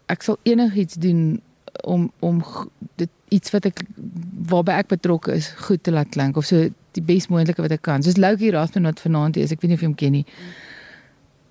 ek 0.07 0.22
sal 0.22 0.38
enigiets 0.42 0.94
doen 0.94 1.40
om 1.83 2.12
om 2.18 2.44
dit 2.94 3.11
iets 3.29 3.51
wat 3.51 3.64
ek 3.64 3.83
waarby 4.49 4.77
ek 4.79 4.88
betrokke 4.88 5.35
is 5.35 5.49
goed 5.66 5.83
te 5.83 5.90
laat 5.90 6.09
klink 6.14 6.37
of 6.37 6.46
so 6.46 6.68
die 6.96 7.05
bes 7.05 7.29
moontlike 7.29 7.62
wat 7.62 7.75
ek 7.75 7.83
kan. 7.83 8.03
Soos 8.03 8.16
Loukie 8.20 8.53
Rathman 8.55 8.88
wat 8.88 9.03
vanaand 9.03 9.37
is, 9.37 9.53
ek 9.53 9.61
weet 9.61 9.72
nie 9.72 9.79
of 9.79 9.85
jy 9.85 9.90
hom 9.90 9.99
ken 9.99 10.16
nie. 10.20 10.25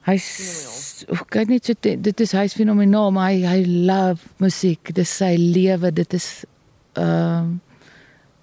Hy's 0.05 1.05
of 1.09 1.25
kyk 1.33 1.51
net 1.51 1.65
so 1.65 1.73
dit 1.81 2.21
is 2.21 2.33
hy's 2.37 2.53
fenomenaal, 2.57 3.11
maar 3.13 3.31
hy 3.33 3.43
hy 3.45 3.61
love 3.65 4.33
musiek. 4.41 4.81
Dit 4.93 5.03
is 5.05 5.13
sy 5.21 5.35
lewe, 5.37 5.91
dit 5.91 6.17
is 6.17 6.29
ehm 6.95 7.55
uh, 7.55 7.64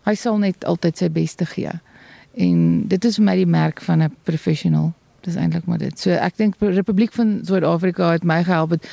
hy 0.04 0.14
sal 0.14 0.38
net 0.38 0.64
altyd 0.64 0.96
sy 0.96 1.08
beste 1.08 1.46
gee. 1.46 1.72
En 2.34 2.88
dit 2.88 3.04
is 3.04 3.16
vir 3.16 3.24
my 3.24 3.36
die 3.36 3.46
merk 3.46 3.80
van 3.80 4.02
'n 4.02 4.16
professional. 4.24 4.92
Dis 5.20 5.36
eintlik 5.36 5.66
maar 5.66 5.78
dit. 5.78 5.98
So 5.98 6.10
ek 6.10 6.36
dink 6.36 6.54
Republiek 6.58 7.12
van 7.12 7.40
Suid-Afrika 7.44 8.12
het 8.12 8.24
my 8.24 8.42
gehelp 8.44 8.70
met 8.70 8.88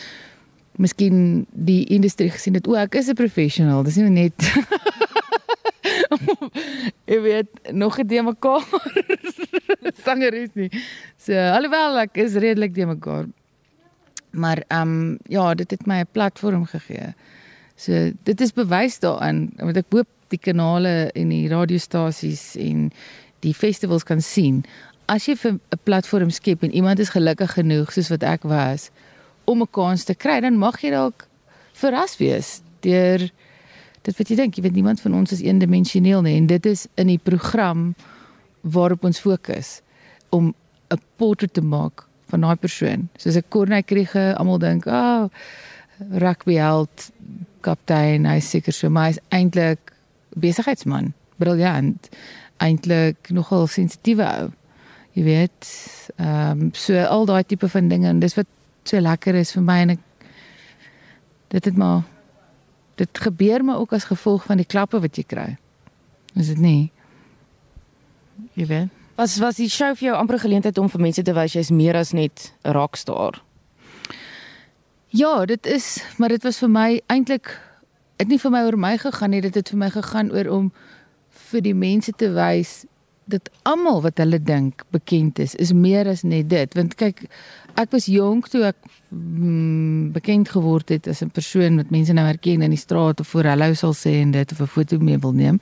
miskien 0.77 1.45
die 1.51 1.85
industrie 1.85 2.29
gesien 2.29 2.53
het 2.53 2.67
o, 2.67 2.75
ek 2.75 2.95
is 2.95 3.09
'n 3.09 3.15
professional. 3.15 3.83
Dis 3.83 3.95
nie 3.95 4.09
net 4.09 4.33
Ek 7.05 7.19
weet 7.21 7.71
nog 7.71 7.95
het 7.97 8.11
jy 8.11 8.21
mekaar 8.21 8.63
sanger 10.05 10.33
is 10.33 10.53
nie. 10.53 10.69
So 11.17 11.33
alhoewel 11.33 11.99
ek 12.05 12.17
is 12.17 12.33
redelik 12.33 12.73
te 12.73 12.85
mekaar. 12.85 13.25
Maar 14.31 14.63
ehm 14.67 14.81
um, 14.81 15.17
ja, 15.27 15.53
dit 15.53 15.71
het 15.71 15.85
my 15.87 16.01
'n 16.01 16.11
platform 16.11 16.65
gegee. 16.65 17.13
So 17.75 18.11
dit 18.23 18.41
is 18.41 18.53
bewys 18.53 18.99
daarin 18.99 19.49
want 19.57 19.77
ek 19.77 19.85
hoop 19.89 20.07
die 20.33 20.39
kanale 20.39 21.11
en 21.17 21.29
die 21.33 21.47
radiostasies 21.51 22.55
en 22.59 22.89
die 23.45 23.53
festivals 23.53 24.05
kan 24.07 24.21
sien. 24.21 24.63
As 25.07 25.25
jy 25.25 25.35
'n 25.43 25.59
platform 25.83 26.29
skep 26.29 26.63
en 26.63 26.71
iemand 26.71 26.99
is 26.99 27.09
gelukkig 27.09 27.51
genoeg 27.53 27.91
soos 27.91 28.09
wat 28.09 28.23
ek 28.23 28.43
was 28.43 28.91
om 29.45 29.61
'n 29.61 29.71
kans 29.71 30.03
te 30.03 30.15
kry, 30.15 30.39
dan 30.41 30.57
mag 30.57 30.81
jy 30.81 30.91
dalk 30.91 31.27
verras 31.73 32.17
wees 32.17 32.61
deur 32.81 33.29
dit 34.03 34.17
wat 34.17 34.29
jy 34.29 34.35
dink, 34.35 34.55
jy 34.55 34.63
weet 34.63 34.75
niemand 34.75 35.01
van 35.01 35.13
ons 35.13 35.31
is 35.31 35.41
eendimensioneel 35.41 36.21
nie 36.21 36.37
en 36.37 36.47
dit 36.47 36.65
is 36.65 36.87
in 36.95 37.07
die 37.07 37.19
program 37.21 37.95
waarop 38.61 39.03
ons 39.03 39.19
fokus 39.19 39.81
om 40.29 40.53
'n 40.91 41.01
portret 41.17 41.53
te 41.53 41.61
maak 41.61 42.07
van 42.29 42.41
daai 42.41 42.55
persoon. 42.55 43.09
Soos 43.17 43.35
ek 43.35 43.49
Corneille 43.49 43.83
Kriege 43.83 44.35
almal 44.37 44.59
dink, 44.59 44.87
"Ah, 44.87 45.23
oh, 45.23 45.29
rugby 46.19 46.53
held, 46.53 47.11
kaptein, 47.61 48.25
hy 48.25 48.39
seker 48.39 48.73
so, 48.73 48.89
maar 48.89 49.05
hy's 49.11 49.19
eintlik 49.35 49.91
besigheidsman, 50.39 51.13
briljant. 51.37 52.09
Eintlik 52.59 53.29
nogal 53.31 53.67
sensitiewe 53.67 54.27
ou. 54.27 54.51
Jy 55.17 55.23
weet, 55.25 55.69
ehm 56.17 56.61
um, 56.61 56.69
so 56.73 56.99
al 57.03 57.25
daai 57.25 57.43
tipe 57.43 57.67
van 57.69 57.87
dinge 57.89 58.07
en 58.07 58.19
dis 58.19 58.35
wat 58.37 58.47
so 58.83 58.99
lekker 58.99 59.35
is 59.35 59.51
vir 59.55 59.63
my 59.65 59.79
en 59.85 59.95
ek 59.95 60.05
dit 61.49 61.65
het 61.65 61.77
maar 61.77 62.03
dit 62.99 63.21
gebeur 63.25 63.63
maar 63.65 63.81
ook 63.81 63.93
as 63.93 64.09
gevolg 64.11 64.45
van 64.45 64.61
die 64.61 64.67
klappe 64.67 64.99
wat 64.99 65.17
jy 65.17 65.23
kry. 65.23 65.49
Is 66.35 66.51
dit 66.51 66.59
nie? 66.61 66.91
Jy 68.53 68.65
weet. 68.69 68.95
Was 69.19 69.37
was 69.37 69.57
die 69.59 69.69
show 69.69 69.91
vir 69.95 70.11
jou 70.11 70.15
amper 70.15 70.39
geleentheid 70.39 70.77
om 70.77 70.89
vir 70.89 71.01
mense 71.03 71.23
te 71.23 71.33
wys 71.35 71.55
jy's 71.57 71.71
meer 71.71 71.97
as 71.99 72.13
net 72.13 72.53
'n 72.63 72.71
rockstar? 72.71 73.41
Ja, 75.09 75.45
dit 75.45 75.65
is, 75.65 76.03
maar 76.17 76.29
dit 76.29 76.43
was 76.43 76.59
vir 76.59 76.69
my 76.69 77.01
eintlik 77.07 77.49
dit 78.19 78.27
nie 78.27 78.39
vir 78.41 78.51
my 78.51 78.63
oor 78.67 78.77
my 78.77 78.95
gegaan 78.99 79.31
nie, 79.31 79.41
dit 79.41 79.55
het 79.55 79.71
vir 79.71 79.79
my 79.79 79.89
gegaan 79.93 80.31
oor 80.35 80.47
om 80.51 80.71
vir 81.51 81.61
die 81.63 81.75
mense 81.77 82.11
te 82.19 82.31
wys 82.35 82.83
dat 83.29 83.49
almal 83.69 84.01
wat 84.01 84.17
hulle 84.17 84.39
dink 84.41 84.83
bekend 84.95 85.39
is, 85.39 85.53
is 85.61 85.71
meer 85.73 86.07
as 86.09 86.23
net 86.25 86.49
dit. 86.49 86.73
Want 86.75 86.95
kyk, 86.99 87.27
ek 87.79 87.91
was 87.93 88.09
jonk 88.09 88.49
toe 88.49 88.63
ek 88.71 88.77
mm, 89.13 90.11
bekend 90.15 90.49
geword 90.49 90.89
het 90.89 91.07
as 91.07 91.21
'n 91.21 91.29
persoon 91.29 91.77
wat 91.77 91.93
mense 91.93 92.13
nou 92.13 92.25
herken 92.25 92.65
in 92.65 92.73
die 92.73 92.81
straat 92.81 93.19
of 93.19 93.27
voor 93.27 93.51
hallo 93.53 93.73
sal 93.73 93.93
sê 93.93 94.19
en 94.21 94.31
dit 94.31 94.51
of 94.51 94.61
'n 94.61 94.73
foto 94.75 94.99
mee 94.99 95.17
wil 95.17 95.33
neem. 95.33 95.59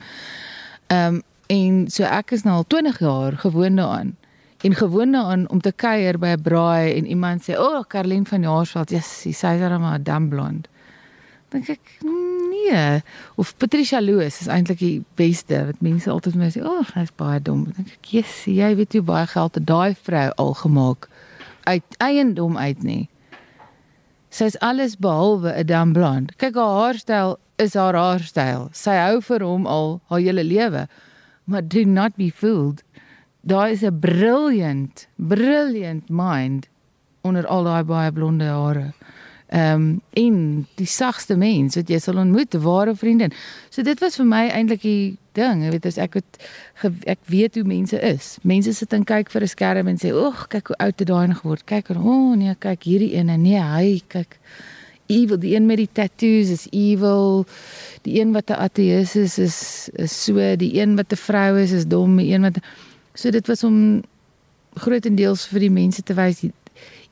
Ehm 0.88 1.14
um, 1.14 1.22
en 1.48 1.90
so 1.90 2.04
ek 2.04 2.32
is 2.32 2.42
nou 2.44 2.56
al 2.56 2.66
20 2.66 2.98
jaar 2.98 3.32
gewoond 3.32 3.76
daaraan. 3.76 4.16
En 4.60 4.74
gewoond 4.74 5.12
daaraan 5.12 5.48
om 5.48 5.60
te 5.60 5.72
kuier 5.72 6.18
by 6.18 6.34
'n 6.36 6.42
braai 6.42 6.96
en 6.96 7.06
iemand 7.06 7.42
sê, 7.42 7.56
"O, 7.56 7.78
oh, 7.78 7.84
Caroline 7.88 8.24
van 8.24 8.42
Jaarsveld, 8.42 8.90
ja, 8.90 9.00
sy 9.00 9.30
sê 9.30 9.34
sy 9.34 9.54
is 9.54 9.78
maar 9.78 10.02
dam 10.02 10.28
blond." 10.28 10.68
Dink 11.48 11.68
ek, 11.68 11.98
nee, 12.64 13.02
of 13.36 13.56
Patricia 13.56 14.00
Loos 14.00 14.40
is 14.40 14.48
eintlik 14.50 14.78
die 14.78 15.04
beste 15.14 15.64
wat 15.66 15.80
mense 15.84 16.10
altyd 16.10 16.34
vir 16.36 16.42
my 16.42 16.50
sê, 16.50 16.62
"O, 16.62 16.78
oh, 16.78 16.84
sy's 16.84 17.12
baie 17.16 17.40
dom." 17.40 17.64
Dink 17.76 17.88
ek, 17.88 18.12
"Yes, 18.12 18.44
jy 18.44 18.74
weet 18.76 18.92
hoe 18.92 19.02
baie 19.02 19.26
geld 19.26 19.54
het 19.54 19.66
daai 19.66 19.94
vrou 19.94 20.32
al 20.36 20.54
gemaak 20.54 21.08
uit 21.64 21.96
eiendom 21.98 22.56
uit 22.56 22.82
nie." 22.82 23.08
Sy's 24.30 24.56
alles 24.60 24.96
behalwe 24.96 25.52
'n 25.52 25.66
dam 25.66 25.92
blond. 25.92 26.36
Kyk 26.36 26.54
haar 26.54 26.78
haarstyl 26.80 27.38
is 27.58 27.74
haar 27.74 27.94
haarstyl. 27.94 28.68
Sy 28.72 28.94
hou 28.94 29.20
vir 29.20 29.40
hom 29.40 29.66
al 29.66 30.00
haar 30.08 30.20
hele 30.20 30.44
lewe. 30.44 30.88
Maar 31.44 31.62
do 31.62 31.84
not 31.84 32.16
be 32.16 32.30
fooled. 32.30 32.82
Daar 33.42 33.70
is 33.70 33.82
'n 33.82 33.98
brilliant, 33.98 35.08
brilliant 35.16 36.08
mind 36.08 36.68
onder 37.20 37.46
al 37.46 37.64
daai 37.64 37.84
baie 37.84 38.12
blonde 38.12 38.44
hare. 38.44 38.92
Ehm 39.48 39.74
um, 39.74 40.00
in 40.12 40.66
die 40.76 40.86
sagste 40.86 41.36
mens 41.36 41.76
wat 41.78 41.88
jy 41.88 41.98
sal 41.98 42.18
ontmoet, 42.20 42.54
'n 42.54 42.60
ware 42.60 42.94
vriendin. 42.96 43.32
So 43.70 43.82
dit 43.82 44.00
was 44.00 44.16
vir 44.16 44.26
my 44.26 44.48
eintlik 44.48 44.82
die 44.82 45.16
ding, 45.32 45.62
jy 45.64 45.70
weet 45.70 45.86
as 45.86 45.98
ek 45.98 46.14
het 46.14 46.48
ek 47.04 47.18
weet 47.26 47.54
hoe 47.54 47.64
mense 47.64 48.00
is. 48.00 48.38
Mense 48.42 48.74
sit 48.74 48.92
en 48.92 49.04
kyk 49.04 49.30
vir 49.30 49.42
'n 49.42 49.48
skerm 49.48 49.88
en 49.88 49.96
sê, 49.96 50.12
"Ag, 50.12 50.48
kyk 50.48 50.66
hoe 50.68 50.76
oud 50.76 50.98
het 50.98 51.08
daai 51.08 51.28
een 51.28 51.34
geword. 51.34 51.64
Kyk, 51.64 51.90
o 51.90 51.94
oh, 51.94 52.36
nee, 52.36 52.54
kyk 52.58 52.82
hierdie 52.82 53.14
een 53.14 53.28
en 53.28 53.42
nee, 53.42 53.60
hy 53.60 54.02
kyk 54.08 54.38
evil, 55.08 55.38
die 55.38 55.54
een 55.54 55.66
met 55.66 55.76
die 55.76 55.88
tattoos 55.92 56.50
is 56.52 56.66
evil. 56.70 57.46
Die 58.02 58.20
een 58.20 58.32
wat 58.32 58.50
'n 58.50 58.60
ateïs 58.60 59.16
is 59.16 59.38
is 59.38 59.88
is 59.92 60.24
so, 60.24 60.56
die 60.56 60.80
een 60.80 60.96
wat 60.96 61.12
'n 61.12 61.16
vrou 61.16 61.58
is 61.58 61.72
is 61.72 61.86
dom, 61.86 62.16
die 62.16 62.32
een 62.32 62.42
wat 62.42 62.58
so 63.14 63.30
dit 63.30 63.46
was 63.46 63.64
om 63.64 64.02
grootendeels 64.74 65.46
vir 65.46 65.60
die 65.60 65.70
mense 65.70 66.02
te 66.02 66.14
wys 66.14 66.44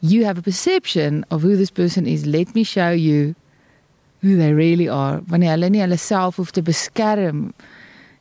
you 0.01 0.25
have 0.25 0.39
a 0.39 0.43
perception 0.43 1.25
of 1.31 1.43
who 1.43 1.57
this 1.57 1.71
person 1.71 2.07
is. 2.07 2.27
Let 2.27 2.55
me 2.55 2.65
show 2.65 2.91
you 2.91 3.35
who 4.21 4.37
they 4.37 4.53
really 4.53 4.89
are. 4.89 5.21
Wanneer 5.29 5.57
hulle 5.57 5.71
nie 5.71 5.83
hulle 5.85 5.99
self 5.99 6.37
hoef 6.37 6.53
te 6.53 6.63
beskerm 6.63 7.53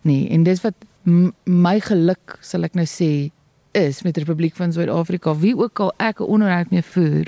nie. 0.03 0.29
En 0.31 0.43
dis 0.43 0.61
wat 0.63 0.75
my 1.05 1.79
geluk 1.83 2.37
sal 2.41 2.65
ek 2.65 2.77
nou 2.77 2.87
sê 2.89 3.29
is 3.75 4.01
met 4.05 4.17
Republiek 4.17 4.55
van 4.55 4.73
Suid-Afrika. 4.73 5.35
Wie 5.41 5.55
ook 5.57 5.79
al 5.79 5.93
ek 5.99 6.21
'n 6.21 6.31
onderhoud 6.37 6.71
mee 6.71 6.81
voer, 6.81 7.27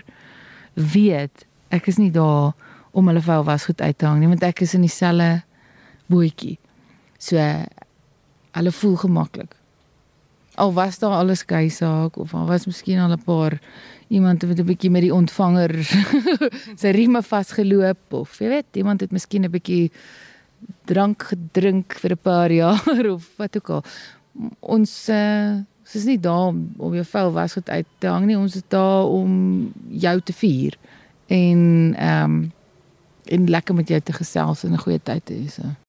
weet 0.74 1.46
ek 1.70 1.88
is 1.88 1.98
nie 1.98 2.12
daar 2.12 2.54
om 2.92 3.08
hulle 3.08 3.22
vuil 3.22 3.44
was 3.44 3.66
goed 3.66 3.82
uit 3.82 3.98
te 3.98 4.06
hang 4.06 4.20
nie, 4.20 4.28
want 4.28 4.44
ek 4.44 4.62
is 4.62 4.74
in 4.74 4.82
dieselfde 4.82 5.44
bootjie. 6.08 6.58
So 7.20 7.38
hulle 8.52 8.72
voel 8.72 8.96
gemaklik. 8.96 9.56
Al 10.58 10.74
was 10.74 11.00
daar 11.00 11.20
alles 11.20 11.44
gey 11.46 11.70
saak 11.70 12.18
of 12.18 12.34
al 12.34 12.48
was 12.50 12.66
miskien 12.66 13.00
al 13.00 13.14
'n 13.14 13.24
paar 13.24 13.60
iemand 14.10 14.44
wat 14.44 14.60
'n 14.60 14.66
bietjie 14.66 14.90
met 14.90 15.02
die 15.02 15.14
ontvanger 15.14 15.72
sy 16.82 16.92
rieme 16.92 17.22
vasgeloop 17.22 18.14
of 18.14 18.40
jy 18.40 18.48
weet, 18.48 18.70
iemand 18.74 19.02
het 19.02 19.12
miskien 19.12 19.46
'n 19.46 19.52
bietjie 19.52 19.92
drank 20.86 21.24
gedrink 21.24 21.94
vir 21.94 22.12
'n 22.12 22.22
paar 22.22 22.52
jaar 22.64 23.06
of 23.10 23.30
wat 23.38 23.58
ook 23.58 23.70
al. 23.70 23.84
Ons 24.60 25.10
uh, 25.10 25.58
is 25.94 26.06
nie 26.06 26.20
daar 26.20 26.48
om, 26.48 26.74
om 26.78 26.94
jou 26.94 27.06
vuil 27.06 27.32
was 27.32 27.54
goed 27.54 27.70
uit 27.70 27.86
te 27.98 28.08
hang 28.08 28.26
nie, 28.26 28.38
ons 28.38 28.56
is 28.56 28.64
daar 28.68 29.06
om 29.06 29.74
jou 29.90 30.22
te 30.22 30.34
vier 30.34 30.78
en 31.28 31.96
ehm 31.98 32.24
um, 32.24 32.52
en 33.28 33.50
lekker 33.50 33.76
met 33.76 33.88
jou 33.88 34.00
te 34.00 34.14
gesels 34.14 34.64
en 34.64 34.72
'n 34.72 34.78
goeie 34.78 35.00
tyd 35.04 35.26
te 35.26 35.34
hê. 35.34 35.50
So. 35.50 35.87